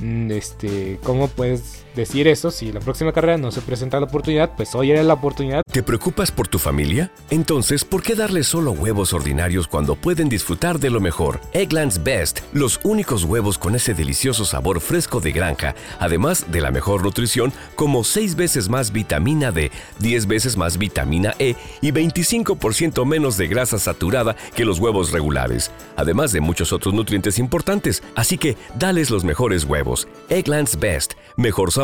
Mm, 0.00 0.30
este, 0.32 0.98
¿cómo 1.04 1.28
puedes 1.28 1.83
decir 1.94 2.28
eso 2.28 2.50
si 2.50 2.72
la 2.72 2.80
próxima 2.80 3.12
carrera 3.12 3.38
no 3.38 3.50
se 3.50 3.60
presenta 3.60 4.00
la 4.00 4.06
oportunidad? 4.06 4.52
Pues 4.56 4.74
hoy 4.74 4.90
era 4.90 5.02
la 5.02 5.14
oportunidad. 5.14 5.62
¿Te 5.70 5.82
preocupas 5.82 6.30
por 6.32 6.48
tu 6.48 6.58
familia? 6.58 7.10
Entonces, 7.30 7.84
¿por 7.84 8.02
qué 8.02 8.14
darles 8.14 8.48
solo 8.48 8.72
huevos 8.72 9.12
ordinarios 9.12 9.68
cuando 9.68 9.94
pueden 9.94 10.28
disfrutar 10.28 10.78
de 10.78 10.90
lo 10.90 11.00
mejor? 11.00 11.40
Eggland's 11.52 12.02
Best, 12.02 12.40
los 12.52 12.80
únicos 12.82 13.24
huevos 13.24 13.58
con 13.58 13.74
ese 13.74 13.94
delicioso 13.94 14.44
sabor 14.44 14.80
fresco 14.80 15.20
de 15.20 15.32
granja, 15.32 15.74
además 16.00 16.50
de 16.50 16.60
la 16.60 16.70
mejor 16.70 17.02
nutrición, 17.04 17.52
como 17.74 18.04
6 18.04 18.34
veces 18.36 18.68
más 18.68 18.92
vitamina 18.92 19.52
D, 19.52 19.70
10 20.00 20.26
veces 20.26 20.56
más 20.56 20.78
vitamina 20.78 21.34
E 21.38 21.54
y 21.80 21.92
25% 21.92 23.04
menos 23.06 23.36
de 23.36 23.46
grasa 23.46 23.78
saturada 23.78 24.36
que 24.54 24.64
los 24.64 24.78
huevos 24.78 25.12
regulares, 25.12 25.70
además 25.96 26.32
de 26.32 26.40
muchos 26.40 26.72
otros 26.72 26.94
nutrientes 26.94 27.38
importantes. 27.38 28.02
Así 28.14 28.38
que, 28.38 28.56
dales 28.78 29.10
los 29.10 29.24
mejores 29.24 29.64
huevos 29.64 30.08
Egglands 30.28 30.78
Best. 30.78 31.14
Mejor 31.36 31.72
sabor, 31.72 31.83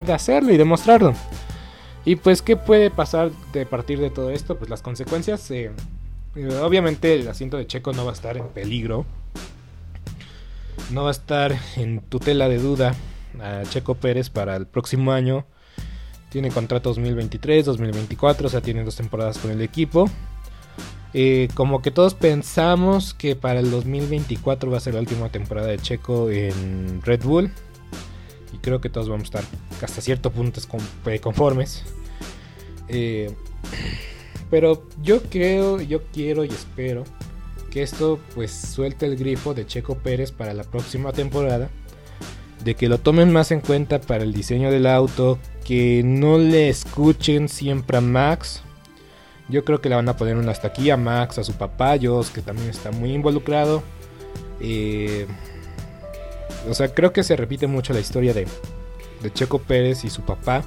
de 0.00 0.12
hacerlo 0.12 0.52
y 0.52 0.56
demostrarlo. 0.56 1.14
Y 2.04 2.16
pues, 2.16 2.42
¿qué 2.42 2.56
puede 2.56 2.90
pasar 2.90 3.30
de 3.52 3.66
partir 3.66 3.98
de 3.98 4.10
todo 4.10 4.30
esto? 4.30 4.56
Pues 4.56 4.70
las 4.70 4.82
consecuencias, 4.82 5.50
eh, 5.50 5.72
eh, 6.36 6.48
obviamente 6.62 7.14
el 7.14 7.26
asiento 7.28 7.56
de 7.56 7.66
Checo 7.66 7.92
no 7.92 8.04
va 8.04 8.10
a 8.10 8.14
estar 8.14 8.36
en 8.36 8.48
peligro. 8.48 9.06
No 10.90 11.02
va 11.02 11.08
a 11.08 11.12
estar 11.12 11.56
en 11.76 12.00
tutela 12.00 12.48
de 12.48 12.58
duda 12.58 12.94
a 13.40 13.62
Checo 13.64 13.94
Pérez 13.94 14.30
para 14.30 14.54
el 14.56 14.66
próximo 14.66 15.12
año. 15.12 15.46
Tiene 16.30 16.50
contrato 16.50 16.90
2023, 16.90 17.64
2024, 17.64 18.46
o 18.46 18.50
sea, 18.50 18.60
tiene 18.60 18.84
dos 18.84 18.96
temporadas 18.96 19.38
con 19.38 19.50
el 19.50 19.62
equipo. 19.62 20.10
Eh, 21.14 21.48
como 21.54 21.80
que 21.80 21.90
todos 21.90 22.14
pensamos 22.14 23.14
que 23.14 23.34
para 23.34 23.60
el 23.60 23.70
2024 23.70 24.70
va 24.70 24.76
a 24.76 24.80
ser 24.80 24.94
la 24.94 25.00
última 25.00 25.30
temporada 25.30 25.68
de 25.68 25.78
Checo 25.78 26.30
en 26.30 27.00
Red 27.02 27.22
Bull 27.22 27.50
y 28.52 28.58
creo 28.58 28.80
que 28.80 28.88
todos 28.88 29.08
vamos 29.08 29.24
a 29.34 29.40
estar 29.40 29.44
hasta 29.82 30.00
cierto 30.00 30.30
punto 30.30 30.60
eh, 31.06 31.20
conformes. 31.20 31.84
Eh, 32.88 33.34
pero 34.50 34.84
yo 35.02 35.22
creo, 35.22 35.80
yo 35.80 36.02
quiero 36.12 36.44
y 36.44 36.48
espero 36.48 37.04
que 37.70 37.82
esto 37.82 38.20
pues 38.34 38.52
suelte 38.52 39.06
el 39.06 39.16
grifo 39.16 39.54
de 39.54 39.66
Checo 39.66 39.96
Pérez 39.96 40.32
para 40.32 40.54
la 40.54 40.64
próxima 40.64 41.12
temporada. 41.12 41.70
De 42.64 42.74
que 42.74 42.88
lo 42.88 42.98
tomen 42.98 43.32
más 43.32 43.50
en 43.50 43.60
cuenta 43.60 44.00
para 44.00 44.24
el 44.24 44.32
diseño 44.32 44.70
del 44.70 44.86
auto. 44.86 45.38
Que 45.64 46.02
no 46.04 46.38
le 46.38 46.68
escuchen 46.68 47.48
siempre 47.48 47.98
a 47.98 48.00
Max. 48.00 48.62
Yo 49.48 49.64
creo 49.64 49.80
que 49.80 49.88
le 49.88 49.94
van 49.94 50.08
a 50.08 50.16
poner 50.16 50.36
una 50.36 50.52
hasta 50.52 50.68
aquí 50.68 50.90
a 50.90 50.96
Max, 50.96 51.38
a 51.38 51.44
su 51.44 51.52
papá, 51.52 51.98
que 51.98 52.42
también 52.44 52.70
está 52.70 52.90
muy 52.90 53.12
involucrado. 53.12 53.82
Eh, 54.60 55.26
o 56.68 56.74
sea, 56.74 56.92
creo 56.92 57.12
que 57.12 57.22
se 57.22 57.36
repite 57.36 57.66
mucho 57.66 57.92
la 57.92 58.00
historia 58.00 58.34
de, 58.34 58.46
de 59.22 59.32
Checo 59.32 59.58
Pérez 59.58 60.04
y 60.04 60.10
su 60.10 60.22
papá 60.22 60.62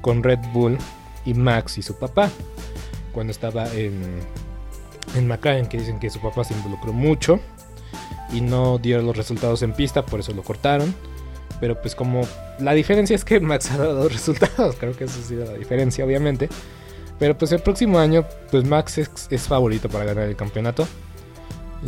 con 0.00 0.22
Red 0.22 0.40
Bull 0.52 0.78
y 1.24 1.34
Max 1.34 1.78
y 1.78 1.82
su 1.82 1.96
papá. 1.98 2.30
Cuando 3.12 3.30
estaba 3.30 3.72
en, 3.72 4.02
en 5.16 5.28
McLaren, 5.28 5.66
que 5.66 5.78
dicen 5.78 5.98
que 5.98 6.10
su 6.10 6.20
papá 6.20 6.44
se 6.44 6.54
involucró 6.54 6.92
mucho 6.92 7.40
y 8.32 8.40
no 8.40 8.78
dio 8.78 9.00
los 9.00 9.16
resultados 9.16 9.62
en 9.62 9.72
pista, 9.72 10.04
por 10.04 10.20
eso 10.20 10.32
lo 10.32 10.42
cortaron. 10.42 10.94
Pero 11.60 11.80
pues 11.80 11.94
como 11.94 12.26
la 12.58 12.72
diferencia 12.72 13.14
es 13.14 13.24
que 13.24 13.40
Max 13.40 13.70
ha 13.72 13.78
dado 13.78 14.08
resultados, 14.08 14.76
creo 14.78 14.96
que 14.96 15.04
eso 15.04 15.20
ha 15.20 15.26
sido 15.26 15.44
la 15.44 15.54
diferencia, 15.54 16.04
obviamente. 16.04 16.48
Pero 17.18 17.38
pues 17.38 17.52
el 17.52 17.60
próximo 17.60 17.98
año, 17.98 18.26
pues 18.50 18.64
Max 18.64 18.98
es, 18.98 19.10
es 19.30 19.42
favorito 19.42 19.88
para 19.88 20.04
ganar 20.04 20.28
el 20.28 20.36
campeonato. 20.36 20.86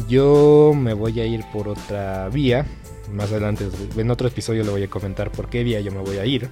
Yo 0.09 0.72
me 0.75 0.92
voy 0.94 1.18
a 1.20 1.27
ir 1.27 1.44
por 1.53 1.68
otra 1.68 2.29
vía, 2.29 2.66
más 3.12 3.31
adelante 3.31 3.69
en 3.97 4.11
otro 4.11 4.29
episodio 4.29 4.64
le 4.64 4.71
voy 4.71 4.83
a 4.83 4.88
comentar 4.88 5.31
por 5.31 5.49
qué 5.49 5.64
día 5.64 5.81
yo 5.81 5.92
me 5.92 6.01
voy 6.01 6.19
a 6.19 6.27
ir. 6.27 6.49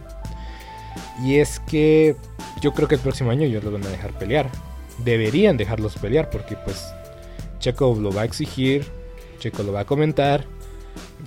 Y 1.23 1.37
es 1.37 1.61
que 1.61 2.17
yo 2.61 2.73
creo 2.73 2.89
que 2.89 2.97
el 2.97 3.01
próximo 3.01 3.31
año 3.31 3.43
ellos 3.43 3.65
lo 3.65 3.73
van 3.73 3.85
a 3.85 3.89
dejar 3.89 4.19
pelear. 4.19 4.51
Deberían 5.05 5.57
dejarlos 5.57 5.97
pelear 5.97 6.31
porque 6.31 6.57
pues 6.57 6.85
Checo 7.59 7.97
lo 8.01 8.13
va 8.13 8.23
a 8.23 8.25
exigir, 8.25 8.87
Checo 9.39 9.63
lo 9.63 9.73
va 9.73 9.81
a 9.81 9.85
comentar. 9.85 10.45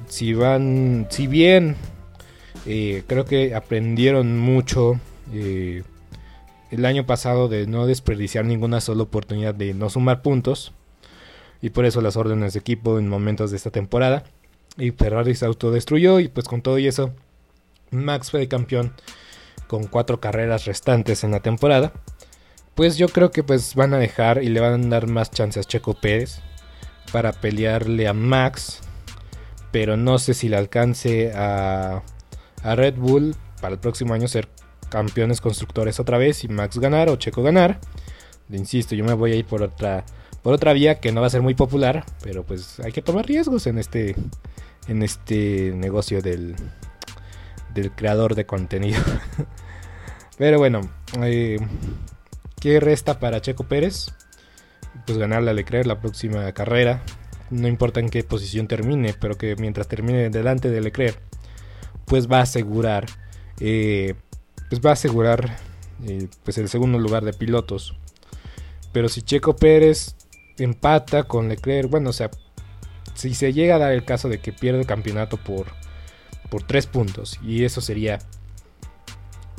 Si 0.08 0.34
van, 0.34 1.08
si 1.10 1.28
bien 1.28 1.76
eh, 2.66 3.04
creo 3.08 3.26
que 3.26 3.56
aprendieron 3.56 4.38
mucho 4.38 5.00
eh, 5.34 5.84
el 6.72 6.86
año 6.86 7.06
pasado 7.06 7.48
de 7.48 7.68
no 7.68 7.88
desperdiciar 7.88 8.46
ninguna 8.46 8.82
sola 8.82 9.04
oportunidad 9.04 9.56
de 9.56 9.74
no 9.74 9.90
sumar 9.90 10.22
puntos. 10.22 10.74
Y 11.62 11.72
por 11.72 11.86
eso 11.86 12.02
las 12.02 12.18
órdenes 12.18 12.54
de 12.54 12.60
equipo 12.60 13.00
en 13.00 13.08
momentos 13.08 13.52
de 13.52 13.58
esta 13.58 13.72
temporada 13.72 14.24
y 14.78 14.92
Ferrari 14.92 15.36
se 15.36 15.46
autodestruyó 15.46 16.20
y 16.20 16.28
pues 16.28 16.48
con 16.48 16.62
todo 16.62 16.78
y 16.78 16.88
eso 16.88 17.14
Max 17.92 18.32
fue 18.32 18.48
campeón 18.48 18.94
con 19.68 19.86
cuatro 19.88 20.20
carreras 20.20 20.66
restantes 20.66 21.24
en 21.24 21.32
la 21.32 21.42
temporada. 21.42 21.94
Pues 22.76 22.98
yo 22.98 23.10
creo 23.10 23.32
que 23.32 23.44
pues 23.44 23.76
van 23.76 23.94
a 23.94 23.98
dejar 23.98 24.44
y 24.44 24.50
le 24.50 24.60
van 24.60 24.86
a 24.86 24.88
dar 24.88 25.08
más 25.08 25.32
chances 25.32 25.66
a 25.66 25.68
Checo 25.68 25.96
Pérez 25.96 26.40
para 27.12 27.32
pelearle 27.34 28.08
a 28.08 28.14
Max. 28.14 28.82
Pero 29.72 29.98
no 29.98 30.20
sé 30.20 30.34
si 30.34 30.48
le 30.48 30.58
alcance 30.58 31.34
a, 31.34 32.04
a 32.64 32.76
Red 32.76 32.96
Bull 32.96 33.36
para 33.62 33.74
el 33.74 33.80
próximo 33.80 34.14
año 34.14 34.28
ser 34.28 34.48
campeones 34.90 35.42
constructores 35.42 36.00
otra 36.00 36.18
vez 36.18 36.44
y 36.44 36.48
Max 36.48 36.78
ganar 36.78 37.10
o 37.10 37.16
Checo 37.18 37.44
ganar. 37.44 37.80
Insisto, 38.50 38.96
yo 38.96 39.04
me 39.04 39.14
voy 39.14 39.34
a 39.34 39.36
ir 39.36 39.46
por 39.46 39.64
otra 39.64 40.06
por 40.44 40.54
otra 40.54 40.72
vía 40.72 41.00
que 41.00 41.12
no 41.12 41.20
va 41.20 41.28
a 41.28 41.32
ser 41.32 41.42
muy 41.42 41.56
popular, 41.56 42.06
pero 42.24 42.44
pues 42.44 42.80
hay 42.80 42.94
que 42.94 43.02
tomar 43.02 43.26
riesgos 43.26 43.68
en 43.68 43.78
este 43.78 44.16
en 44.88 45.04
este 45.04 45.72
negocio 45.76 46.22
del, 46.22 46.56
del 47.74 47.92
creador 47.92 48.36
de 48.36 48.46
contenido. 48.46 49.02
Pero 50.38 50.60
bueno, 50.60 50.82
eh, 51.22 51.58
¿qué 52.60 52.80
resta 52.80 53.20
para 53.20 53.42
Checo 53.42 53.64
Pérez? 53.64 54.08
Pues 55.06 55.18
ganarle 55.18 55.52
a 55.52 55.54
Leclerc 55.54 55.86
la 55.86 56.00
próxima 56.00 56.52
carrera. 56.54 57.04
No 57.50 57.68
importa 57.68 58.00
en 58.00 58.10
qué 58.10 58.24
posición 58.24 58.68
termine, 58.68 59.16
pero 59.18 59.36
que 59.38 59.56
mientras 59.56 59.88
termine 59.88 60.30
delante 60.30 60.70
de 60.70 60.82
Leclerc, 60.82 61.18
pues 62.06 62.30
va 62.30 62.40
a 62.40 62.42
asegurar, 62.42 63.06
eh, 63.62 64.16
pues 64.70 64.82
va 64.82 64.90
a 64.90 64.94
asegurar 64.94 65.56
eh, 66.06 66.28
pues 66.44 66.58
el 66.58 66.68
segundo 66.68 67.00
lugar 67.00 67.24
de 67.24 67.34
pilotos. 67.34 67.96
Pero 68.92 69.08
si 69.08 69.22
Checo 69.22 69.56
Pérez 69.56 70.16
empata 70.58 71.24
con 71.24 71.48
Leclerc, 71.48 71.90
bueno, 71.90 72.10
o 72.10 72.14
sea, 72.14 72.30
si 73.18 73.34
se 73.34 73.52
llega 73.52 73.76
a 73.76 73.80
dar 73.80 73.92
el 73.92 74.06
caso 74.06 74.30
de 74.30 74.40
que 74.40 74.54
pierde 74.54 74.80
el 74.80 74.86
campeonato 74.86 75.38
por, 75.38 75.66
por 76.50 76.64
3 76.64 76.86
puntos, 76.86 77.40
y 77.44 77.66
eso 77.66 77.82
sería 77.82 78.20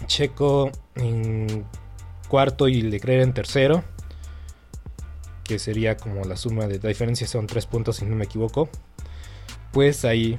Checo 0.07 0.71
en 0.95 1.67
cuarto 2.29 2.69
y 2.69 2.83
Leclerc 2.83 3.25
en 3.25 3.35
tercero, 3.35 3.85
que 5.43 5.59
sería 5.59 5.97
como 5.97 6.23
la 6.25 6.37
suma 6.37 6.67
de 6.67 6.79
la 6.79 6.89
diferencia 6.89 7.27
son 7.27 7.49
3 7.49 7.67
puntos 7.67 7.97
si 7.97 8.05
no 8.05 8.15
me 8.15 8.27
equivoco, 8.27 8.69
pues 9.73 10.05
ahí 10.05 10.39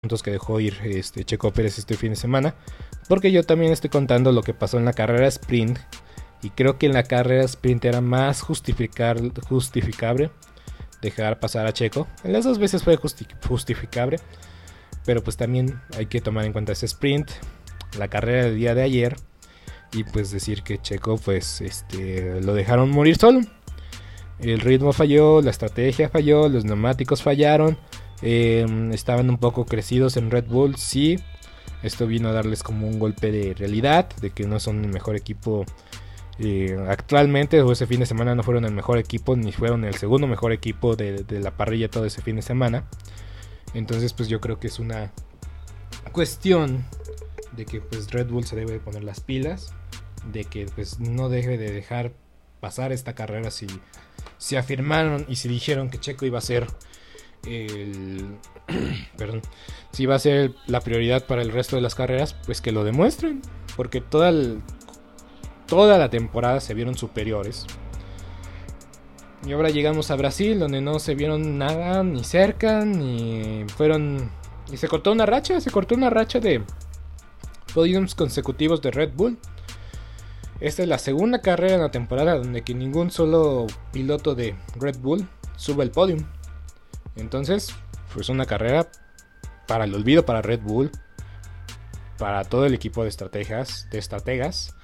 Puntos 0.00 0.22
que 0.22 0.30
dejó 0.30 0.60
ir 0.60 0.78
este 0.84 1.24
Checo 1.24 1.52
Pérez 1.52 1.78
este 1.78 1.96
fin 1.96 2.10
de 2.10 2.16
semana. 2.16 2.54
Porque 3.08 3.32
yo 3.32 3.42
también 3.44 3.72
estoy 3.72 3.90
contando 3.90 4.32
lo 4.32 4.42
que 4.42 4.54
pasó 4.54 4.78
en 4.78 4.84
la 4.84 4.92
carrera 4.92 5.26
sprint. 5.28 5.78
Y 6.42 6.50
creo 6.50 6.78
que 6.78 6.86
en 6.86 6.92
la 6.92 7.04
carrera 7.04 7.44
sprint 7.44 7.84
era 7.86 8.00
más 8.00 8.42
justificar, 8.42 9.18
justificable 9.48 10.30
dejar 11.00 11.40
pasar 11.40 11.66
a 11.66 11.72
Checo. 11.72 12.06
En 12.22 12.32
las 12.32 12.44
dos 12.44 12.58
veces 12.58 12.82
fue 12.82 12.96
justi- 12.96 13.26
justificable. 13.46 14.18
Pero 15.04 15.22
pues 15.22 15.36
también 15.36 15.80
hay 15.96 16.06
que 16.06 16.20
tomar 16.20 16.44
en 16.44 16.52
cuenta 16.52 16.72
ese 16.72 16.86
sprint. 16.86 17.30
La 17.98 18.08
carrera 18.08 18.44
del 18.44 18.56
día 18.56 18.74
de 18.74 18.82
ayer. 18.82 19.16
Y 19.92 20.04
pues 20.04 20.30
decir 20.30 20.62
que 20.62 20.78
Checo 20.78 21.16
pues 21.18 21.60
este, 21.60 22.40
lo 22.42 22.54
dejaron 22.54 22.90
morir 22.90 23.16
solo. 23.16 23.40
El 24.40 24.60
ritmo 24.60 24.92
falló, 24.92 25.40
la 25.40 25.50
estrategia 25.50 26.08
falló, 26.08 26.48
los 26.48 26.64
neumáticos 26.64 27.22
fallaron. 27.22 27.78
Eh, 28.26 28.64
estaban 28.92 29.28
un 29.28 29.36
poco 29.36 29.66
crecidos 29.66 30.16
en 30.16 30.30
Red 30.30 30.46
Bull, 30.46 30.76
sí. 30.76 31.18
Esto 31.82 32.06
vino 32.06 32.30
a 32.30 32.32
darles 32.32 32.62
como 32.62 32.88
un 32.88 32.98
golpe 32.98 33.30
de 33.30 33.52
realidad, 33.52 34.08
de 34.16 34.30
que 34.30 34.46
no 34.46 34.58
son 34.58 34.82
el 34.82 34.90
mejor 34.90 35.14
equipo 35.14 35.66
eh, 36.38 36.74
actualmente. 36.88 37.60
O 37.60 37.70
ese 37.70 37.86
fin 37.86 38.00
de 38.00 38.06
semana 38.06 38.34
no 38.34 38.42
fueron 38.42 38.64
el 38.64 38.72
mejor 38.72 38.96
equipo, 38.96 39.36
ni 39.36 39.52
fueron 39.52 39.84
el 39.84 39.94
segundo 39.96 40.26
mejor 40.26 40.52
equipo 40.52 40.96
de, 40.96 41.22
la 41.28 41.50
parrilla 41.50 41.90
todo 41.90 42.06
ese 42.06 42.22
fin 42.22 42.36
de 42.36 42.42
semana. 42.42 42.88
Entonces, 43.74 44.14
pues 44.14 44.30
yo 44.30 44.40
creo 44.40 44.58
que 44.58 44.68
es 44.68 44.78
una 44.78 45.12
cuestión 46.12 46.86
de 47.52 47.66
que 47.66 47.82
pues 47.82 48.10
Red 48.10 48.28
Bull 48.28 48.46
se 48.46 48.56
debe 48.56 48.72
de 48.72 48.80
poner 48.80 49.04
las 49.04 49.20
pilas, 49.20 49.74
de 50.32 50.44
que 50.44 50.64
pues 50.74 50.98
no 50.98 51.28
debe 51.28 51.58
de 51.58 51.70
dejar 51.70 52.12
pasar 52.60 52.90
esta 52.90 53.14
carrera 53.14 53.50
si 53.50 53.66
se 54.38 54.56
afirmaron 54.56 55.26
y 55.28 55.36
se 55.36 55.50
dijeron 55.50 55.90
que 55.90 56.00
Checo 56.00 56.24
iba 56.24 56.38
a 56.38 56.40
ser 56.40 56.66
perdón, 59.16 59.42
si 59.92 60.06
va 60.06 60.16
a 60.16 60.18
ser 60.18 60.54
la 60.66 60.80
prioridad 60.80 61.26
para 61.26 61.42
el 61.42 61.52
resto 61.52 61.76
de 61.76 61.82
las 61.82 61.94
carreras, 61.94 62.34
pues 62.46 62.60
que 62.60 62.72
lo 62.72 62.84
demuestren, 62.84 63.42
porque 63.76 64.00
toda 64.00 64.32
toda 65.66 65.98
la 65.98 66.10
temporada 66.10 66.60
se 66.60 66.74
vieron 66.74 66.96
superiores. 66.96 67.66
Y 69.46 69.52
ahora 69.52 69.68
llegamos 69.68 70.10
a 70.10 70.16
Brasil, 70.16 70.58
donde 70.58 70.80
no 70.80 70.98
se 70.98 71.14
vieron 71.14 71.58
nada, 71.58 72.02
ni 72.02 72.24
cerca, 72.24 72.84
ni 72.84 73.64
fueron... 73.76 74.30
Y 74.72 74.78
se 74.78 74.88
cortó 74.88 75.12
una 75.12 75.26
racha, 75.26 75.60
se 75.60 75.70
cortó 75.70 75.94
una 75.94 76.08
racha 76.08 76.40
de 76.40 76.62
podiums 77.74 78.14
consecutivos 78.14 78.80
de 78.80 78.90
Red 78.90 79.12
Bull. 79.14 79.36
Esta 80.60 80.82
es 80.82 80.88
la 80.88 80.98
segunda 80.98 81.42
carrera 81.42 81.74
en 81.74 81.82
la 81.82 81.90
temporada 81.90 82.38
donde 82.38 82.62
que 82.62 82.74
ningún 82.74 83.10
solo 83.10 83.66
piloto 83.92 84.34
de 84.34 84.54
Red 84.76 84.98
Bull 84.98 85.28
sube 85.56 85.84
el 85.84 85.90
podium. 85.90 86.24
Entonces, 87.16 87.74
pues 88.12 88.28
una 88.28 88.46
carrera 88.46 88.88
para 89.66 89.84
el 89.84 89.94
olvido 89.94 90.24
para 90.24 90.42
Red 90.42 90.60
Bull, 90.60 90.90
para 92.18 92.44
todo 92.44 92.66
el 92.66 92.74
equipo 92.74 93.02
de 93.02 93.08
estrategas, 93.08 93.88
de 93.90 93.98
estrategas, 93.98 94.74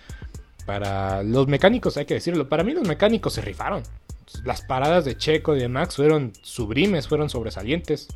para 0.67 1.23
los 1.23 1.49
mecánicos, 1.49 1.97
hay 1.97 2.05
que 2.05 2.15
decirlo. 2.15 2.49
Para 2.49 2.65
mí 2.65 2.73
los 2.73 2.87
mecánicos 2.87 3.35
se 3.35 3.41
rifaron. 3.41 3.83
Las 4.45 4.63
paradas 4.63 5.05
de 5.05 5.17
Checo 5.17 5.57
y 5.57 5.59
de 5.59 5.69
Max 5.69 5.97
fueron 5.97 6.33
sublimes, 6.43 7.09
fueron 7.09 7.29
sobresalientes. 7.29 8.09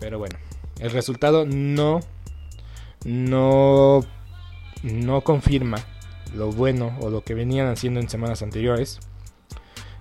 Pero 0.00 0.18
bueno, 0.18 0.36
el 0.80 0.90
resultado 0.90 1.46
no 1.46 2.00
no 3.04 4.00
no 4.82 5.20
confirma 5.20 5.78
lo 6.34 6.50
bueno 6.50 6.96
o 7.00 7.10
lo 7.10 7.22
que 7.22 7.34
venían 7.34 7.68
haciendo 7.68 8.00
en 8.00 8.08
semanas 8.08 8.42
anteriores. 8.42 8.98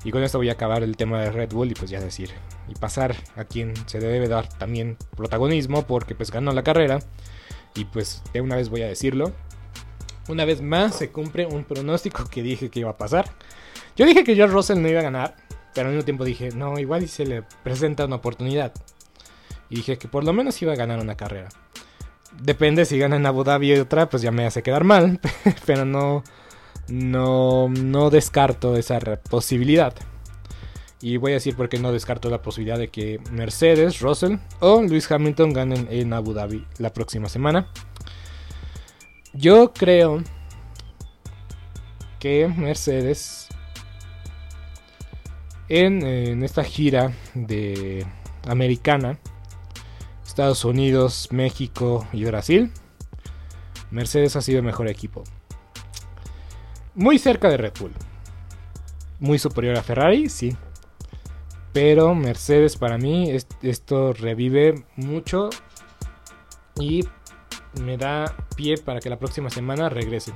Y 0.04 0.12
con 0.12 0.24
esto 0.24 0.40
voy 0.40 0.50
a 0.50 0.54
acabar 0.54 0.82
el 0.82 0.98
tema 0.98 1.22
de 1.22 1.32
Red 1.32 1.52
Bull 1.52 1.72
y 1.72 1.76
pues 1.76 1.92
ya 1.92 2.00
decir 2.00 2.32
y 2.68 2.76
pasar 2.76 3.16
a 3.36 3.44
quien 3.46 3.74
se 3.88 4.00
debe 4.00 4.28
dar 4.28 4.48
también 4.48 4.98
protagonismo 5.16 5.86
porque 5.86 6.16
pues 6.16 6.32
ganó 6.32 6.52
la 6.52 6.64
carrera 6.64 7.00
y 7.76 7.86
pues 7.86 8.22
de 8.34 8.42
una 8.42 8.56
vez 8.56 8.70
voy 8.70 8.82
a 8.82 8.88
decirlo. 8.88 9.32
Una 10.28 10.46
vez 10.46 10.62
más 10.62 10.96
se 10.96 11.10
cumple 11.10 11.46
un 11.46 11.64
pronóstico 11.64 12.26
que 12.30 12.44
dije 12.44 12.70
que 12.70 12.82
iba 12.82 12.92
a 12.92 12.98
pasar. 12.98 13.30
Yo 13.96 14.06
dije 14.06 14.24
que 14.24 14.36
George 14.36 14.54
Russell 14.54 14.82
no 14.82 14.88
iba 14.88 15.00
a 15.00 15.04
ganar, 15.04 15.36
pero 15.74 15.88
al 15.88 15.94
mismo 15.94 16.06
tiempo 16.06 16.24
dije, 16.24 16.50
no, 16.52 16.78
igual 16.80 17.04
y 17.04 17.08
se 17.08 17.26
le 17.26 17.44
presenta 17.64 18.06
una 18.06 18.18
oportunidad. 18.18 18.74
Y 19.70 19.78
dije 19.78 19.98
que 19.98 20.08
por 20.08 20.24
lo 20.24 20.34
menos 20.34 20.62
iba 20.62 20.74
a 20.74 20.78
ganar 20.78 21.00
una 21.00 21.16
carrera. 21.16 21.50
Depende 22.42 22.86
si 22.86 22.98
gana 22.98 23.18
en 23.18 23.26
Abu 23.26 23.44
Dhabi 23.44 23.74
y 23.74 23.80
otra, 23.80 24.10
pues 24.10 24.22
ya 24.22 24.32
me 24.32 24.46
hace 24.46 24.64
quedar 24.64 24.84
mal, 24.84 25.20
pero 25.66 25.86
no 25.86 26.24
no 26.88 27.70
no 27.70 28.10
descarto 28.10 28.76
esa 28.76 29.00
posibilidad. 29.00 29.94
Y 31.02 31.18
voy 31.18 31.32
a 31.32 31.36
decir 31.36 31.56
por 31.56 31.68
qué 31.68 31.80
no 31.80 31.92
descarto 31.92 32.30
la 32.30 32.42
posibilidad 32.42 32.78
de 32.78 32.90
que 32.90 33.20
Mercedes, 33.32 34.00
Russell 34.02 34.38
o 34.60 34.82
Lewis 34.82 35.12
Hamilton 35.12 35.54
ganen 35.54 35.88
en 35.90 36.14
Abu 36.14 36.34
Dhabi 36.34 36.66
la 36.78 36.94
próxima 36.94 37.28
semana. 37.28 37.68
Yo 39.34 39.74
creo 39.74 40.22
que 42.20 42.48
Mercedes 42.48 43.48
en, 45.70 46.06
en 46.06 46.44
esta 46.44 46.64
gira 46.64 47.14
de 47.34 48.06
americana, 48.48 49.18
Estados 50.26 50.66
Unidos, 50.66 51.30
México 51.32 52.08
y 52.14 52.26
Brasil, 52.26 52.72
Mercedes 53.90 54.36
ha 54.36 54.42
sido 54.42 54.60
el 54.60 54.66
mejor 54.66 54.88
equipo. 54.88 55.24
Muy 56.94 57.18
cerca 57.20 57.50
de 57.50 57.58
Red 57.58 57.74
Bull. 57.80 57.94
Muy 59.20 59.40
superior 59.40 59.78
a 59.78 59.84
Ferrari, 59.84 60.30
sí. 60.30 60.56
Pero 61.74 62.14
Mercedes 62.16 62.76
para 62.78 62.98
mí 62.98 63.30
es- 63.32 63.48
esto 63.62 64.14
revive 64.14 64.84
mucho 64.96 65.50
y 66.80 67.06
me 67.82 67.98
da 67.98 68.36
pie 68.56 68.78
para 68.78 69.00
que 69.00 69.10
la 69.10 69.18
próxima 69.20 69.50
semana 69.50 69.88
regresen. 69.90 70.36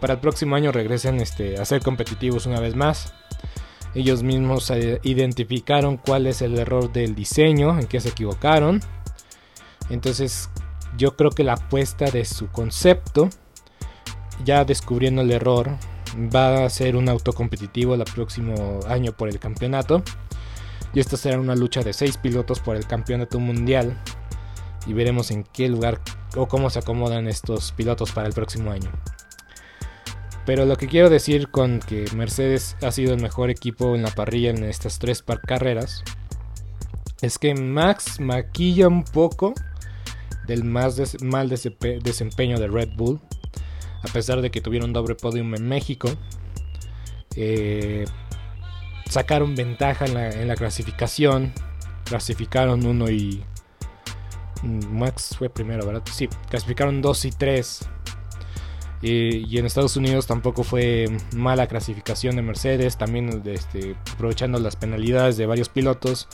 Para 0.00 0.14
el 0.14 0.20
próximo 0.20 0.56
año 0.56 0.72
regresen 0.72 1.20
este, 1.20 1.58
a 1.58 1.64
ser 1.64 1.82
competitivos 1.82 2.46
una 2.46 2.60
vez 2.60 2.74
más. 2.74 3.14
Ellos 3.94 4.22
mismos 4.22 4.70
eh, 4.70 5.00
identificaron 5.02 5.96
cuál 5.96 6.26
es 6.26 6.42
el 6.42 6.58
error 6.58 6.92
del 6.92 7.14
diseño, 7.14 7.78
en 7.78 7.86
qué 7.86 8.00
se 8.00 8.10
equivocaron. 8.10 8.80
Entonces 9.90 10.50
yo 10.96 11.16
creo 11.16 11.30
que 11.30 11.44
la 11.44 11.54
apuesta 11.54 12.10
de 12.10 12.24
su 12.24 12.48
concepto, 12.48 13.28
ya 14.44 14.64
descubriendo 14.64 15.22
el 15.22 15.32
error, 15.32 15.70
va 16.16 16.64
a 16.64 16.70
ser 16.70 16.96
un 16.96 17.08
auto 17.08 17.32
competitivo 17.32 17.94
el 17.94 18.04
próximo 18.04 18.80
año 18.88 19.12
por 19.12 19.28
el 19.28 19.38
campeonato. 19.38 20.02
Y 20.94 21.00
esta 21.00 21.16
será 21.16 21.38
una 21.38 21.54
lucha 21.54 21.82
de 21.82 21.92
seis 21.92 22.16
pilotos 22.16 22.60
por 22.60 22.76
el 22.76 22.86
campeonato 22.86 23.38
mundial. 23.38 24.00
Y 24.86 24.92
veremos 24.92 25.30
en 25.30 25.44
qué 25.44 25.68
lugar 25.68 26.00
o 26.36 26.46
cómo 26.46 26.70
se 26.70 26.78
acomodan 26.78 27.28
estos 27.28 27.72
pilotos 27.72 28.12
para 28.12 28.26
el 28.26 28.32
próximo 28.32 28.70
año. 28.70 28.90
Pero 30.48 30.64
lo 30.64 30.76
que 30.76 30.86
quiero 30.86 31.10
decir 31.10 31.50
con 31.50 31.78
que 31.78 32.06
Mercedes 32.16 32.74
ha 32.80 32.90
sido 32.90 33.12
el 33.12 33.20
mejor 33.20 33.50
equipo 33.50 33.94
en 33.94 34.00
la 34.00 34.10
parrilla 34.10 34.48
en 34.48 34.64
estas 34.64 34.98
tres 34.98 35.22
carreras 35.46 36.02
es 37.20 37.38
que 37.38 37.54
Max 37.54 38.18
maquilla 38.18 38.88
un 38.88 39.04
poco 39.04 39.52
del 40.46 40.64
más 40.64 41.22
mal 41.22 41.50
desempeño 41.50 42.58
de 42.58 42.66
Red 42.66 42.96
Bull. 42.96 43.20
A 44.02 44.10
pesar 44.10 44.40
de 44.40 44.50
que 44.50 44.62
tuvieron 44.62 44.94
doble 44.94 45.16
podium 45.16 45.54
en 45.54 45.68
México. 45.68 46.08
Eh, 47.36 48.06
sacaron 49.04 49.54
ventaja 49.54 50.06
en 50.06 50.48
la, 50.48 50.56
clasificación. 50.56 51.52
Clasificaron 52.04 52.86
1 52.86 53.10
y... 53.10 53.44
Max 54.62 55.34
fue 55.36 55.50
primero, 55.50 55.84
¿verdad? 55.84 56.02
Sí, 56.10 56.26
clasificaron 56.48 57.02
2 57.02 57.24
y 57.26 57.30
3 57.32 57.90
y 59.00 59.58
en 59.58 59.66
Estados 59.66 59.96
Unidos 59.96 60.26
tampoco 60.26 60.64
fue 60.64 61.06
mala 61.34 61.68
clasificación 61.68 62.34
de 62.36 62.42
Mercedes, 62.42 62.98
también 62.98 63.42
este, 63.44 63.94
aprovechando 64.12 64.58
las 64.58 64.76
penalidades 64.76 65.36
de 65.36 65.46
varios 65.46 65.68
pilotos 65.68 66.28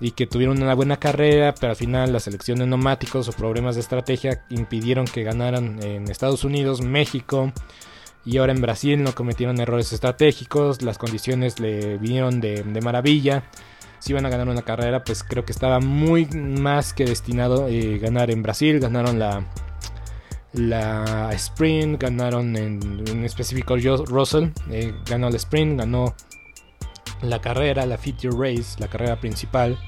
y 0.00 0.12
que 0.12 0.26
tuvieron 0.26 0.62
una 0.62 0.74
buena 0.74 0.98
carrera, 0.98 1.54
pero 1.58 1.70
al 1.70 1.76
final 1.76 2.12
la 2.12 2.20
selección 2.20 2.60
de 2.60 2.66
neumáticos 2.66 3.28
o 3.28 3.32
problemas 3.32 3.74
de 3.74 3.80
estrategia 3.80 4.44
impidieron 4.48 5.06
que 5.06 5.24
ganaran 5.24 5.82
en 5.82 6.08
Estados 6.08 6.44
Unidos, 6.44 6.80
México 6.80 7.52
y 8.24 8.36
ahora 8.38 8.52
en 8.52 8.60
Brasil 8.60 9.02
no 9.02 9.14
cometieron 9.14 9.60
errores 9.60 9.92
estratégicos, 9.92 10.82
las 10.82 10.98
condiciones 10.98 11.58
le 11.58 11.98
vinieron 11.98 12.40
de, 12.40 12.62
maravilla. 12.82 13.44
Si 13.98 14.12
iban 14.12 14.26
a 14.26 14.28
ganar 14.28 14.48
una 14.48 14.62
carrera, 14.62 15.02
pues 15.02 15.24
creo 15.24 15.44
que 15.44 15.50
estaba 15.50 15.80
muy 15.80 16.26
más 16.26 16.92
que 16.92 17.04
destinado 17.04 17.66
a 17.66 17.70
eh, 17.70 17.98
ganar 17.98 18.30
en 18.30 18.44
Brasil, 18.44 18.78
ganaron 18.78 19.18
la, 19.18 19.44
la 20.52 21.30
sprint, 21.34 22.00
ganaron 22.00 22.56
en, 22.56 23.24
específico 23.24 23.76
Russell, 23.76 24.50
eh, 24.70 24.94
ganó 25.06 25.30
la 25.30 25.36
sprint, 25.36 25.78
ganó 25.78 26.14
la 27.22 27.40
carrera, 27.40 27.84
la 27.86 27.98
feature 27.98 28.36
race, 28.36 28.78
la 28.78 28.88
carrera 28.88 29.20
principal. 29.20 29.78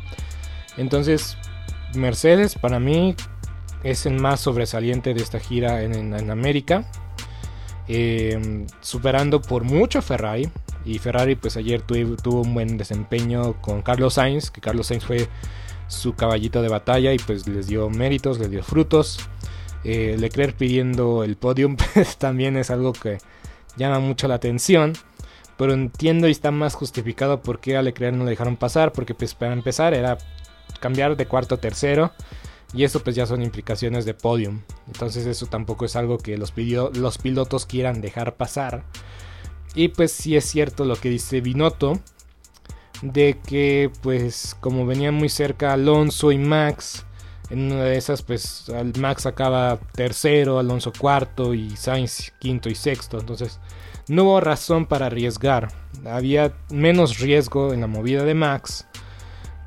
Entonces, 0.77 1.37
Mercedes 1.95 2.55
para 2.55 2.79
mí 2.79 3.15
es 3.83 4.07
el 4.07 4.21
más 4.21 4.41
sobresaliente 4.41 5.15
de 5.15 5.23
esta 5.23 5.41
gira 5.41 5.83
en, 5.83 6.31
América, 6.31 6.85
em, 7.89 8.67
superando 8.81 9.41
por 9.41 9.65
mucho 9.65 9.99
a 9.99 10.03
Ferrari. 10.03 10.51
Y 10.85 10.99
Ferrari 10.99 11.35
pues 11.35 11.57
ayer 11.57 11.83
tuvo 11.83 12.41
un 12.41 12.55
buen 12.55 12.79
desempeño 12.79 13.61
con 13.61 13.83
Carlos 13.83 14.15
Sainz, 14.15 14.51
que 14.51 14.61
Carlos 14.61 14.87
Sainz 14.87 15.05
fue 15.05 15.29
su 15.89 16.15
caballito 16.15 16.63
de 16.63 16.69
batalla 16.69 17.13
y 17.13 17.19
pues 17.19 17.47
les 17.47 17.67
dio 17.67 17.91
méritos, 17.91 18.39
les 18.39 18.51
dio 18.51 18.63
frutos. 18.63 19.19
Eh, 19.85 20.17
Leclerc 20.19 20.57
pidiendo 20.57 21.25
el 21.25 21.37
podium 21.37 21.77
pues, 21.95 22.17
también 22.17 22.57
es 22.57 22.71
algo 22.71 22.93
que 22.93 23.19
llama 23.77 23.99
mucho 24.01 24.29
la 24.29 24.35
atención. 24.35 24.93
Pero 25.57 25.75
entiendo 25.75 26.27
y 26.27 26.31
está 26.31 26.51
más 26.51 26.75
justificado 26.75 27.43
por 27.43 27.61
qué 27.61 27.77
a 27.77 27.83
Leclerc 27.83 28.17
no 28.17 28.25
le 28.25 28.31
dejaron 28.31 28.57
pasar. 28.57 28.93
Porque 28.93 29.15
pues 29.15 29.35
para 29.35 29.53
empezar 29.53 29.95
era 29.95 30.19
cambiar 30.81 31.17
de 31.17 31.27
cuarto 31.27 31.57
a 31.57 31.59
tercero. 31.59 32.13
Y 32.73 32.85
eso 32.85 33.03
pues 33.03 33.17
ya 33.17 33.27
son 33.27 33.43
implicaciones 33.43 34.05
de 34.05 34.15
podium. 34.15 34.61
Entonces 34.87 35.27
eso 35.27 35.47
tampoco 35.47 35.85
es 35.85 35.97
algo 35.97 36.19
que 36.19 36.39
los, 36.39 36.53
los 36.95 37.19
pilotos 37.19 37.67
quieran 37.67 38.01
dejar 38.01 38.37
pasar. 38.37 38.85
Y 39.75 39.89
pues 39.89 40.13
sí 40.13 40.37
es 40.37 40.45
cierto 40.45 40.85
lo 40.85 40.97
que 40.97 41.11
dice 41.11 41.41
Binotto. 41.41 41.99
De 43.03 43.39
que 43.47 43.91
pues 44.03 44.57
como 44.61 44.87
venían 44.87 45.15
muy 45.15 45.29
cerca 45.29 45.73
Alonso 45.73 46.33
y 46.33 46.39
Max 46.39 47.05
en 47.51 47.73
una 47.73 47.85
de 47.85 47.97
esas, 47.97 48.23
pues 48.23 48.67
Max 48.99 49.27
acaba 49.27 49.79
tercero, 49.93 50.59
Alonso 50.59 50.93
cuarto 50.97 51.53
y 51.53 51.77
Sainz 51.77 52.33
quinto 52.39 52.69
y 52.69 52.77
sexto. 52.77 53.19
Entonces 53.19 53.59
no 54.09 54.25
hubo 54.25 54.41
razón 54.41 54.87
para 54.87 55.07
arriesgar. 55.07 55.69
Había 56.07 56.55
menos 56.71 57.19
riesgo 57.19 57.73
en 57.73 57.81
la 57.81 57.89
movida 57.89 58.25
de 58.25 58.35
Max. 58.35 58.87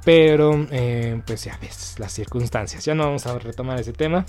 Pero, 0.06 0.68
eh, 0.72 1.22
pues 1.26 1.44
ya 1.44 1.58
ves, 1.62 1.96
las 1.98 2.14
circunstancias. 2.14 2.84
Ya 2.86 2.96
no 2.96 3.04
vamos 3.04 3.26
a 3.26 3.38
retomar 3.38 3.80
ese 3.80 3.94
tema. 3.94 4.26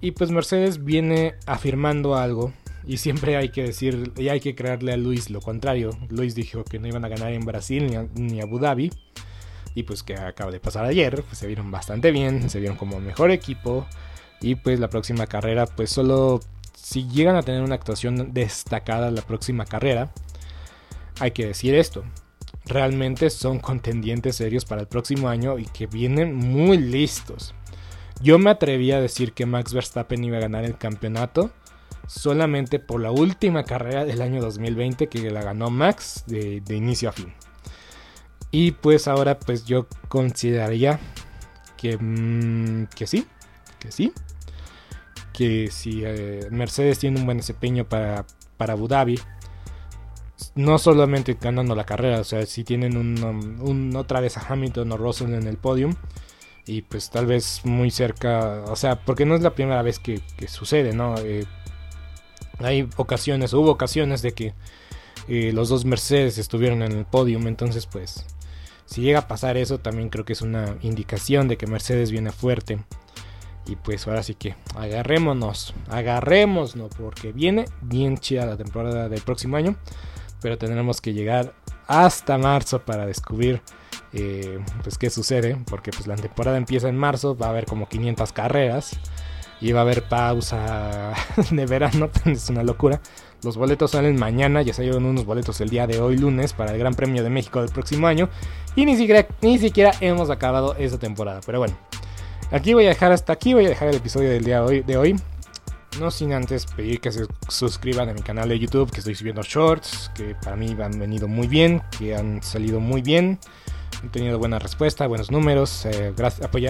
Y 0.00 0.12
pues 0.12 0.30
Mercedes 0.30 0.84
viene 0.84 1.34
afirmando 1.46 2.16
algo. 2.16 2.52
Y 2.84 2.96
siempre 2.98 3.36
hay 3.36 3.50
que 3.50 3.62
decir, 3.62 4.12
y 4.16 4.28
hay 4.28 4.40
que 4.40 4.54
creerle 4.54 4.92
a 4.92 4.96
Luis 4.96 5.30
lo 5.30 5.40
contrario. 5.40 5.90
Luis 6.10 6.34
dijo 6.34 6.64
que 6.64 6.78
no 6.78 6.88
iban 6.88 7.04
a 7.04 7.08
ganar 7.08 7.32
en 7.32 7.44
Brasil 7.44 7.86
ni, 7.86 7.96
a, 7.96 8.06
ni 8.14 8.40
Abu 8.40 8.58
Dhabi 8.58 8.90
y 9.74 9.84
pues 9.84 10.02
que 10.02 10.14
acaba 10.14 10.50
de 10.50 10.60
pasar 10.60 10.84
ayer, 10.84 11.22
pues 11.22 11.38
se 11.38 11.46
vieron 11.46 11.70
bastante 11.70 12.10
bien, 12.10 12.50
se 12.50 12.60
vieron 12.60 12.76
como 12.76 13.00
mejor 13.00 13.30
equipo 13.30 13.86
y 14.40 14.56
pues 14.56 14.80
la 14.80 14.88
próxima 14.88 15.26
carrera 15.26 15.66
pues 15.66 15.90
solo 15.90 16.40
si 16.74 17.08
llegan 17.08 17.36
a 17.36 17.42
tener 17.42 17.62
una 17.62 17.76
actuación 17.76 18.32
destacada 18.34 19.10
la 19.10 19.22
próxima 19.22 19.64
carrera, 19.64 20.12
hay 21.20 21.30
que 21.30 21.46
decir 21.46 21.74
esto, 21.74 22.04
realmente 22.66 23.30
son 23.30 23.60
contendientes 23.60 24.36
serios 24.36 24.64
para 24.64 24.82
el 24.82 24.88
próximo 24.88 25.28
año 25.28 25.58
y 25.58 25.66
que 25.66 25.86
vienen 25.86 26.34
muy 26.34 26.78
listos. 26.78 27.54
Yo 28.20 28.38
me 28.38 28.50
atreví 28.50 28.92
a 28.92 29.00
decir 29.00 29.32
que 29.32 29.46
Max 29.46 29.72
Verstappen 29.72 30.22
iba 30.22 30.38
a 30.38 30.40
ganar 30.40 30.64
el 30.64 30.76
campeonato 30.76 31.50
solamente 32.06 32.78
por 32.78 33.00
la 33.00 33.10
última 33.10 33.64
carrera 33.64 34.04
del 34.04 34.22
año 34.22 34.40
2020 34.40 35.08
que 35.08 35.30
la 35.30 35.42
ganó 35.42 35.70
Max 35.70 36.24
de, 36.26 36.60
de 36.60 36.76
inicio 36.76 37.08
a 37.08 37.12
fin. 37.12 37.32
Y 38.52 38.72
pues 38.72 39.08
ahora 39.08 39.38
pues 39.40 39.64
yo 39.64 39.88
consideraría 40.08 41.00
que, 41.76 41.96
mm, 41.98 42.86
que 42.94 43.06
sí, 43.06 43.26
que 43.80 43.90
sí. 43.90 44.12
que 45.32 45.70
si 45.70 46.02
eh, 46.04 46.46
Mercedes 46.50 46.98
tiene 46.98 47.18
un 47.18 47.24
buen 47.24 47.38
desempeño 47.38 47.88
para, 47.88 48.26
para 48.58 48.74
Abu 48.74 48.86
Dhabi, 48.86 49.18
no 50.54 50.78
solamente 50.78 51.36
ganando 51.40 51.74
la 51.74 51.84
carrera, 51.84 52.20
o 52.20 52.24
sea, 52.24 52.44
si 52.46 52.64
tienen 52.64 52.96
un, 52.96 53.96
otra 53.96 54.20
vez 54.20 54.36
a 54.36 54.46
Hamilton 54.46 54.92
o 54.92 54.96
Russell 54.96 55.34
en 55.34 55.46
el 55.46 55.56
podium, 55.56 55.94
y 56.66 56.82
pues 56.82 57.10
tal 57.10 57.26
vez 57.26 57.62
muy 57.64 57.90
cerca, 57.90 58.62
o 58.66 58.76
sea, 58.76 59.00
porque 59.04 59.24
no 59.26 59.34
es 59.34 59.42
la 59.42 59.54
primera 59.54 59.82
vez 59.82 59.98
que, 59.98 60.20
sucede, 60.46 60.92
¿no? 60.92 61.14
Eh, 61.18 61.44
hay 62.58 62.88
ocasiones, 62.96 63.52
hubo 63.54 63.70
ocasiones 63.70 64.22
de 64.22 64.32
que 64.32 64.54
eh, 65.28 65.52
los 65.52 65.68
dos 65.68 65.84
Mercedes 65.84 66.38
estuvieron 66.38 66.82
en 66.82 66.92
el 66.92 67.04
podium, 67.04 67.46
entonces 67.46 67.86
pues 67.86 68.26
si 68.86 69.02
llega 69.02 69.20
a 69.20 69.28
pasar 69.28 69.56
eso 69.56 69.78
también 69.78 70.08
creo 70.08 70.24
que 70.24 70.32
es 70.32 70.42
una 70.42 70.76
indicación 70.82 71.48
de 71.48 71.56
que 71.56 71.66
Mercedes 71.66 72.10
viene 72.10 72.30
fuerte. 72.32 72.78
Y 73.66 73.76
pues 73.76 74.08
ahora 74.08 74.22
sí 74.22 74.34
que 74.34 74.56
agarrémonos, 74.76 75.72
agarrémonos, 75.88 76.74
porque 76.98 77.32
viene 77.32 77.66
bien 77.80 78.18
chida 78.18 78.44
la 78.44 78.56
temporada 78.56 79.08
del 79.08 79.20
próximo 79.20 79.56
año. 79.56 79.76
Pero 80.40 80.58
tendremos 80.58 81.00
que 81.00 81.12
llegar 81.12 81.54
hasta 81.86 82.38
marzo 82.38 82.82
para 82.82 83.06
descubrir 83.06 83.62
eh, 84.12 84.58
pues 84.82 84.98
qué 84.98 85.10
sucede. 85.10 85.56
Porque 85.66 85.92
pues 85.92 86.08
la 86.08 86.16
temporada 86.16 86.56
empieza 86.56 86.88
en 86.88 86.96
marzo, 86.96 87.36
va 87.36 87.46
a 87.46 87.50
haber 87.50 87.66
como 87.66 87.88
500 87.88 88.32
carreras. 88.32 88.98
Y 89.60 89.70
va 89.70 89.80
a 89.80 89.82
haber 89.82 90.02
pausa 90.08 91.12
de 91.50 91.66
verano, 91.66 92.10
es 92.24 92.50
una 92.50 92.64
locura. 92.64 93.00
Los 93.42 93.56
boletos 93.56 93.92
salen 93.92 94.18
mañana, 94.18 94.62
ya 94.62 94.72
salieron 94.72 95.04
unos 95.04 95.24
boletos 95.24 95.60
el 95.60 95.70
día 95.70 95.86
de 95.86 96.00
hoy 96.00 96.16
lunes 96.16 96.52
para 96.52 96.72
el 96.72 96.78
Gran 96.78 96.94
Premio 96.94 97.22
de 97.22 97.30
México 97.30 97.60
del 97.60 97.70
próximo 97.70 98.06
año. 98.06 98.28
Y 98.76 98.86
ni 98.86 98.96
siquiera, 98.96 99.26
ni 99.40 99.58
siquiera 99.58 99.92
hemos 100.00 100.30
acabado 100.30 100.76
esa 100.76 100.98
temporada. 100.98 101.40
Pero 101.44 101.58
bueno, 101.58 101.76
Aquí 102.52 102.74
voy 102.74 102.84
a 102.84 102.90
dejar 102.90 103.12
hasta 103.12 103.32
aquí, 103.32 103.54
voy 103.54 103.64
a 103.64 103.70
dejar 103.70 103.88
el 103.88 103.94
episodio 103.94 104.28
del 104.28 104.44
día 104.44 104.60
de 104.60 104.96
hoy. 104.98 105.18
No 105.98 106.10
sin 106.10 106.34
antes 106.34 106.66
pedir 106.66 107.00
que 107.00 107.10
se 107.10 107.24
suscriban 107.48 108.10
a 108.10 108.12
mi 108.12 108.20
canal 108.20 108.50
de 108.50 108.58
YouTube, 108.58 108.90
que 108.90 108.98
estoy 108.98 109.14
subiendo 109.14 109.40
shorts, 109.42 110.10
que 110.14 110.34
para 110.34 110.54
mí 110.54 110.76
han 110.78 110.98
venido 110.98 111.28
muy 111.28 111.46
bien, 111.46 111.82
que 111.98 112.14
han 112.14 112.42
salido 112.42 112.78
muy 112.78 113.00
bien. 113.00 113.38
Han 114.02 114.12
tenido 114.12 114.38
buena 114.38 114.58
respuesta, 114.58 115.06
buenos 115.06 115.30
números. 115.30 115.86
Eh, 115.86 116.12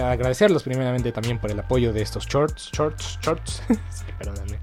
agradecerlos 0.01 0.63
primeramente 0.63 1.11
también 1.11 1.37
por 1.37 1.51
el 1.51 1.59
apoyo 1.59 1.91
de 1.91 2.01
estos 2.01 2.27
shorts, 2.27 2.69
shorts, 2.71 3.19
shorts. 3.21 3.61
perdóname. 4.17 4.59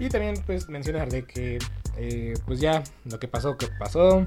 Y 0.00 0.08
también 0.08 0.34
pues 0.46 0.68
mencionarle 0.68 1.24
que 1.24 1.58
eh, 1.96 2.34
pues 2.46 2.58
ya 2.58 2.82
lo 3.04 3.20
que 3.20 3.28
pasó, 3.28 3.56
que 3.56 3.68
pasó. 3.78 4.26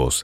vivos 0.01 0.23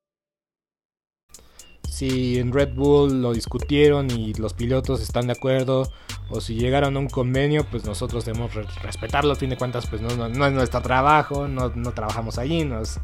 si 1.91 2.39
en 2.39 2.53
Red 2.53 2.73
Bull 2.73 3.21
lo 3.21 3.33
discutieron 3.33 4.09
y 4.11 4.33
los 4.35 4.53
pilotos 4.53 5.01
están 5.01 5.27
de 5.27 5.33
acuerdo 5.33 5.91
o 6.29 6.39
si 6.39 6.55
llegaron 6.55 6.95
a 6.95 6.99
un 7.01 7.09
convenio, 7.09 7.65
pues 7.69 7.83
nosotros 7.83 8.23
debemos 8.23 8.53
respetarlo. 8.81 9.33
A 9.33 9.35
fin 9.35 9.49
de 9.49 9.57
cuentas, 9.57 9.87
pues 9.87 10.01
no, 10.01 10.25
es 10.25 10.53
nuestro 10.53 10.81
trabajo, 10.81 11.49
no, 11.49 11.69
trabajamos 11.91 12.37
allí, 12.37 12.63
no 12.63 12.79
es, 12.79 12.97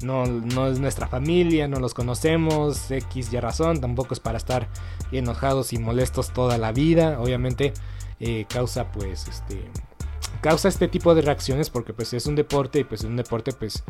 nuestra 0.00 1.08
familia, 1.08 1.68
no 1.68 1.78
los 1.78 1.92
conocemos, 1.92 2.90
X 2.90 3.30
y 3.34 3.38
razón, 3.38 3.82
tampoco 3.82 4.14
es 4.14 4.20
para 4.20 4.38
estar 4.38 4.66
enojados 5.12 5.74
y 5.74 5.78
molestos 5.78 6.32
toda 6.32 6.56
la 6.56 6.72
vida. 6.72 7.20
Obviamente 7.20 7.74
eh, 8.18 8.46
causa 8.48 8.90
pues 8.92 9.28
este 9.28 9.62
causa 10.42 10.68
este 10.68 10.88
tipo 10.88 11.14
de 11.14 11.22
reacciones 11.22 11.70
porque 11.70 11.94
pues 11.94 12.12
es 12.12 12.26
un 12.26 12.34
deporte 12.34 12.80
y 12.80 12.84
pues 12.84 13.04
un 13.04 13.16
deporte 13.16 13.52
pues 13.52 13.84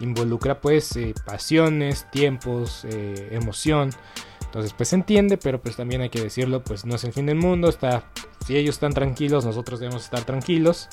involucra 0.00 0.60
pues 0.60 0.96
eh, 0.96 1.14
pasiones, 1.24 2.10
tiempos, 2.10 2.84
eh, 2.84 3.28
emoción. 3.30 3.90
Entonces 4.46 4.72
pues 4.72 4.88
se 4.88 4.96
entiende, 4.96 5.36
pero 5.36 5.60
pues 5.60 5.76
también 5.76 6.00
hay 6.00 6.08
que 6.08 6.22
decirlo, 6.22 6.64
pues 6.64 6.84
no 6.84 6.96
es 6.96 7.04
el 7.04 7.12
fin 7.12 7.26
del 7.26 7.36
mundo, 7.36 7.68
está 7.68 8.10
si 8.46 8.56
ellos 8.56 8.76
están 8.76 8.94
tranquilos, 8.94 9.44
nosotros 9.44 9.78
debemos 9.78 10.04
estar 10.04 10.24
tranquilos. 10.24 10.88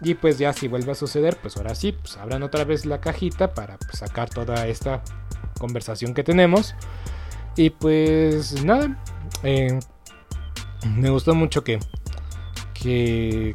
Y 0.00 0.14
pues 0.14 0.38
ya 0.38 0.52
si 0.52 0.68
vuelve 0.68 0.92
a 0.92 0.94
suceder, 0.94 1.36
pues 1.36 1.56
ahora 1.56 1.74
sí, 1.74 1.92
pues 1.92 2.16
abran 2.16 2.42
otra 2.42 2.64
vez 2.64 2.86
la 2.86 3.00
cajita 3.00 3.52
para 3.52 3.76
pues, 3.78 3.98
sacar 3.98 4.30
toda 4.30 4.66
esta 4.66 5.02
conversación 5.58 6.14
que 6.14 6.22
tenemos. 6.22 6.74
Y 7.56 7.70
pues 7.70 8.64
nada, 8.64 8.96
eh, 9.42 9.78
me 10.96 11.10
gustó 11.10 11.34
mucho 11.34 11.64
que, 11.64 11.80
que, 12.72 13.54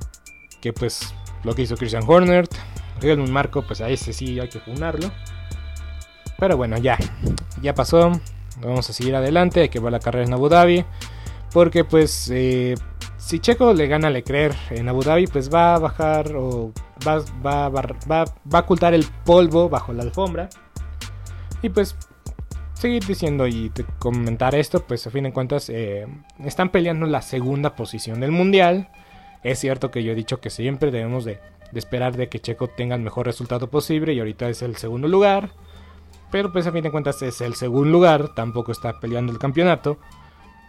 que 0.63 0.71
pues 0.71 1.13
lo 1.43 1.53
que 1.53 1.63
hizo 1.63 1.75
Christian 1.75 2.05
Horner, 2.07 2.47
un 3.01 3.33
Marco, 3.33 3.63
pues 3.63 3.81
a 3.81 3.89
ese 3.89 4.13
sí 4.13 4.39
hay 4.39 4.47
que 4.47 4.59
funarlo. 4.59 5.11
Pero 6.39 6.55
bueno, 6.55 6.77
ya, 6.77 6.97
ya 7.61 7.75
pasó. 7.75 8.13
Vamos 8.61 8.89
a 8.89 8.93
seguir 8.93 9.13
adelante, 9.13 9.59
hay 9.59 9.67
que 9.67 9.81
ver 9.81 9.91
la 9.91 9.99
carrera 9.99 10.25
en 10.25 10.31
Abu 10.31 10.47
Dhabi. 10.47 10.85
Porque 11.51 11.83
pues 11.83 12.31
eh, 12.33 12.75
si 13.17 13.39
Checo 13.39 13.73
le 13.73 13.87
gana 13.87 14.07
a 14.07 14.11
Leclerc 14.11 14.55
en 14.71 14.87
Abu 14.87 15.03
Dhabi, 15.03 15.27
pues 15.27 15.53
va 15.53 15.75
a 15.75 15.79
bajar 15.79 16.33
o 16.33 16.71
va, 17.05 17.21
va, 17.45 17.67
va, 17.69 18.23
a 18.53 18.59
ocultar 18.59 18.93
el 18.93 19.05
polvo 19.25 19.67
bajo 19.67 19.91
la 19.91 20.03
alfombra. 20.03 20.47
Y 21.61 21.67
pues 21.67 21.97
seguir 22.73 23.05
diciendo 23.05 23.47
y 23.47 23.69
comentar 23.99 24.55
esto, 24.55 24.81
pues 24.87 25.05
a 25.07 25.11
fin 25.11 25.25
de 25.25 25.33
cuentas 25.33 25.69
eh, 25.69 26.07
están 26.39 26.69
peleando 26.69 27.05
la 27.05 27.21
segunda 27.21 27.75
posición 27.75 28.21
del 28.21 28.31
mundial. 28.31 28.87
Es 29.43 29.59
cierto 29.59 29.91
que 29.91 30.03
yo 30.03 30.13
he 30.13 30.15
dicho 30.15 30.39
que 30.39 30.49
siempre 30.49 30.91
debemos 30.91 31.25
de, 31.25 31.39
esperar 31.73 32.15
de 32.15 32.29
que 32.29 32.39
Checo 32.39 32.69
tenga 32.69 32.95
el 32.95 33.01
mejor 33.01 33.25
resultado 33.25 33.69
posible 33.69 34.13
y 34.13 34.19
ahorita 34.19 34.49
es 34.49 34.61
el 34.61 34.77
segundo 34.77 35.07
lugar. 35.07 35.51
Pero 36.31 36.51
pues 36.51 36.65
a 36.65 36.71
fin 36.71 36.83
de 36.83 36.91
cuentas 36.91 37.21
es 37.21 37.41
el 37.41 37.55
segundo 37.55 37.89
lugar, 37.89 38.33
tampoco 38.35 38.71
está 38.71 38.99
peleando 38.99 39.31
el 39.31 39.39
campeonato. 39.39 39.99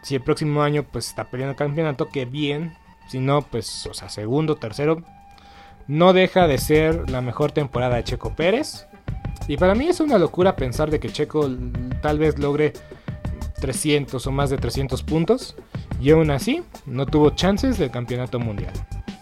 Si 0.03 0.17
el 0.17 0.23
próximo 0.23 0.63
año 0.63 0.85
pues 0.91 1.09
está 1.09 1.31
peleando 1.31 1.53
el 1.53 1.57
campeonato, 1.57 2.09
que 2.09 2.25
bien. 2.25 2.77
Si 3.09 3.21
no, 3.21 3.43
pues, 3.43 3.87
o 3.87 3.95
sea, 3.95 4.09
segundo, 4.09 4.57
tercero. 4.57 5.03
No 5.87 6.13
deja 6.13 6.47
de 6.47 6.59
ser 6.59 7.11
la 7.11 7.21
mejor 7.21 7.53
temporada 7.53 7.97
de 7.97 8.05
Checo 8.05 8.35
Pérez. 8.35 8.87
Y 9.47 9.57
para 9.57 9.75
mí 9.75 9.87
es 9.89 10.01
una 10.01 10.19
locura 10.19 10.57
pensar 10.57 10.91
de 10.91 11.01
que 11.01 11.11
Checo 11.11 11.49
tal 12.01 12.19
vez 12.19 12.39
logre 12.39 12.73
300 13.61 14.27
o 14.27 14.31
más 14.31 14.51
de 14.51 14.57
300 14.57 15.03
puntos 15.03 15.55
y 16.01 16.11
aún 16.11 16.31
así 16.31 16.63
no 16.87 17.07
tuvo 17.07 17.31
chances 17.31 17.79
del 17.79 17.91
campeonato 17.91 18.39
mundial. 18.39 18.73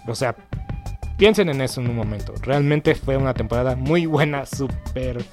O 0.06 0.14
sea, 0.14 0.34
piensen 1.16 1.48
en 1.48 1.60
eso 1.60 1.80
en 1.80 1.90
un 1.90 1.96
momento. 1.96 2.34
Realmente 2.42 2.94
fue 2.94 3.16
una 3.16 3.34
temporada 3.34 3.76
muy 3.76 4.06
buena, 4.06 4.46
super 4.46 5.24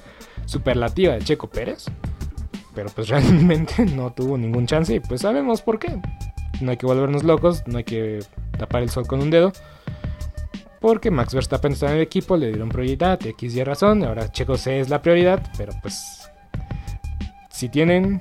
superlativa 0.46 1.14
de 1.14 1.20
Checo 1.20 1.48
Pérez, 1.48 1.86
pero 2.74 2.90
pues 2.90 3.08
realmente 3.08 3.84
no 3.86 4.12
tuvo 4.12 4.36
ningún 4.38 4.66
chance 4.66 4.94
y 4.94 5.00
pues 5.00 5.22
sabemos 5.22 5.62
por 5.62 5.78
qué. 5.78 6.00
no 6.60 6.70
hay 6.70 6.76
que 6.76 6.86
volvernos 6.86 7.24
locos, 7.24 7.62
no 7.66 7.78
hay 7.78 7.84
que 7.84 8.20
tapar 8.58 8.82
el 8.82 8.90
sol 8.90 9.06
con 9.06 9.20
un 9.20 9.30
dedo. 9.30 9.52
Porque 10.80 11.10
Max 11.10 11.34
Verstappen 11.34 11.72
está 11.72 11.88
en 11.90 11.96
el 11.96 12.02
equipo, 12.02 12.38
le 12.38 12.48
dieron 12.48 12.70
prioridad, 12.70 13.24
X 13.24 13.54
y 13.54 13.62
razón. 13.64 14.02
Ahora 14.02 14.32
Checo 14.32 14.56
C 14.56 14.80
es 14.80 14.88
la 14.88 15.02
prioridad, 15.02 15.42
pero 15.58 15.72
pues 15.82 16.30
si 17.50 17.68
tienen 17.68 18.18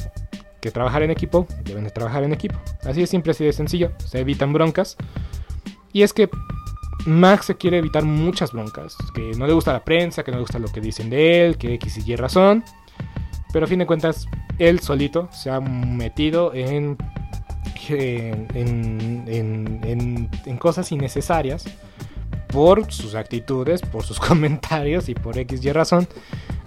que 0.61 0.71
trabajar 0.71 1.03
en 1.03 1.11
equipo, 1.11 1.47
deben 1.63 1.83
de 1.83 1.91
trabajar 1.91 2.23
en 2.23 2.33
equipo. 2.33 2.59
Así 2.83 3.01
de 3.01 3.07
simple, 3.07 3.31
así 3.31 3.45
de 3.45 3.53
sencillo. 3.53 3.91
Se 4.05 4.19
evitan 4.19 4.53
broncas. 4.53 4.97
Y 5.93 6.03
es 6.03 6.13
que 6.13 6.29
Max 7.05 7.45
se 7.45 7.55
quiere 7.55 7.77
evitar 7.77 8.03
muchas 8.03 8.51
broncas. 8.51 8.95
Que 9.13 9.31
no 9.37 9.47
le 9.47 9.53
gusta 9.53 9.73
la 9.73 9.83
prensa, 9.83 10.23
que 10.23 10.31
no 10.31 10.37
le 10.37 10.41
gusta 10.41 10.59
lo 10.59 10.67
que 10.67 10.81
dicen 10.81 11.09
de 11.09 11.45
él, 11.45 11.57
que 11.57 11.73
X 11.75 11.97
y 12.05 12.11
Y 12.11 12.15
razón. 12.15 12.63
Pero 13.51 13.65
a 13.65 13.67
fin 13.67 13.79
de 13.79 13.87
cuentas, 13.87 14.27
él 14.59 14.79
solito 14.79 15.29
se 15.31 15.49
ha 15.49 15.59
metido 15.59 16.53
en, 16.53 16.97
en, 17.89 19.23
en, 19.27 20.29
en 20.45 20.57
cosas 20.57 20.91
innecesarias 20.91 21.65
por 22.49 22.91
sus 22.91 23.15
actitudes, 23.15 23.81
por 23.81 24.03
sus 24.03 24.19
comentarios 24.29 25.09
y 25.09 25.15
por 25.15 25.37
X 25.37 25.63
y 25.63 25.71
razón. 25.71 26.07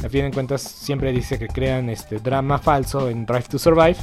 A 0.04 0.08
fin 0.08 0.22
de 0.22 0.30
cuentas 0.30 0.62
siempre 0.62 1.12
dice 1.12 1.38
que 1.38 1.48
crean 1.48 1.88
este 1.90 2.18
drama 2.18 2.58
falso 2.58 3.08
en 3.08 3.26
Drive 3.26 3.44
to 3.50 3.58
Survive. 3.58 3.96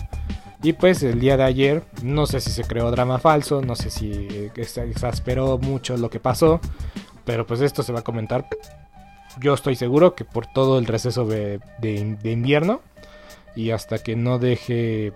Y 0.62 0.74
pues 0.74 1.04
el 1.04 1.20
día 1.20 1.38
de 1.38 1.44
ayer, 1.44 1.84
no 2.04 2.26
sé 2.26 2.42
si 2.42 2.52
se 2.52 2.64
creó 2.64 2.92
drama 2.92 3.18
falso, 3.18 3.62
no 3.62 3.76
sé 3.76 3.90
si 3.90 4.28
exasperó 4.56 5.58
mucho 5.58 5.96
lo 5.96 6.10
que 6.10 6.20
pasó, 6.20 6.60
pero 7.24 7.48
pues 7.48 7.62
esto 7.62 7.82
se 7.82 7.94
va 7.94 8.00
a 8.00 8.04
comentar. 8.04 8.46
Yo 9.40 9.54
estoy 9.54 9.78
seguro 9.78 10.16
que 10.16 10.26
por 10.26 10.48
todo 10.48 10.78
el 10.80 10.86
receso 10.86 11.26
de, 11.26 11.62
de 11.80 12.32
invierno 12.32 12.82
y 13.56 13.72
hasta 13.72 14.00
que 14.00 14.18
no 14.18 14.38
deje, 14.38 15.14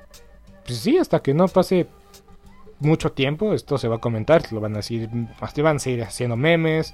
pues 0.66 0.80
sí, 0.80 0.98
hasta 0.98 1.22
que 1.22 1.34
no 1.34 1.50
pase 1.50 1.88
mucho 2.84 3.12
tiempo, 3.12 3.54
esto 3.54 3.78
se 3.78 3.88
va 3.88 3.98
a 3.98 4.00
comentar, 4.00 4.52
lo 4.52 4.62
van 4.62 4.74
a 4.74 4.78
decir, 4.78 5.10
van 5.10 5.76
a 5.76 5.80
seguir 5.80 6.04
haciendo 6.04 6.36
memes. 6.36 6.94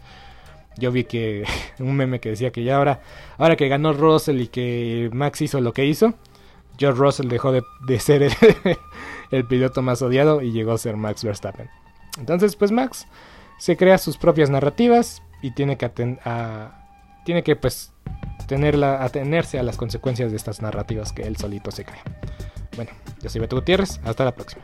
Yo 0.78 0.92
vi 0.92 1.04
que 1.04 1.44
un 1.80 1.96
meme 1.96 2.20
que 2.20 2.30
decía 2.30 2.52
que 2.52 2.64
ya 2.64 2.78
ahora, 2.78 3.02
ahora 3.38 3.56
que 3.56 3.68
ganó 3.68 3.94
Russell 3.94 4.40
y 4.42 4.48
que 4.48 5.10
Max 5.14 5.42
hizo 5.42 5.60
lo 5.62 5.74
que 5.74 5.86
hizo, 5.86 6.14
George 6.78 7.00
Russell 7.00 7.28
dejó 7.28 7.52
de, 7.52 8.00
ser 8.00 8.32
el, 9.32 9.46
piloto 9.46 9.82
más 9.82 10.02
odiado 10.02 10.42
y 10.42 10.52
llegó 10.52 10.72
a 10.72 10.78
ser 10.78 10.96
Max 10.96 11.24
Verstappen. 11.24 11.70
Entonces, 12.18 12.56
pues 12.56 12.72
Max 12.72 13.06
se 13.60 13.76
crea 13.76 13.98
sus 13.98 14.18
propias 14.18 14.50
narrativas 14.50 15.22
y 15.42 15.52
tiene 15.52 15.78
que 15.78 15.86
a, 16.24 16.88
tiene 17.26 17.44
que 17.44 17.56
pues 17.58 17.92
tenerla, 18.48 19.04
atenerse 19.04 19.60
a 19.60 19.64
las 19.64 19.78
consecuencias 19.78 20.32
de 20.32 20.38
estas 20.38 20.62
narrativas 20.62 21.12
que 21.12 21.24
él 21.24 21.36
solito 21.36 21.70
se 21.72 21.84
crea. 21.84 22.04
Bueno, 22.76 22.92
yo 23.22 23.30
soy 23.30 23.42
Beto 23.42 23.58
Gutiérrez, 23.58 24.00
hasta 24.06 24.24
la 24.24 24.34
próxima. 24.34 24.64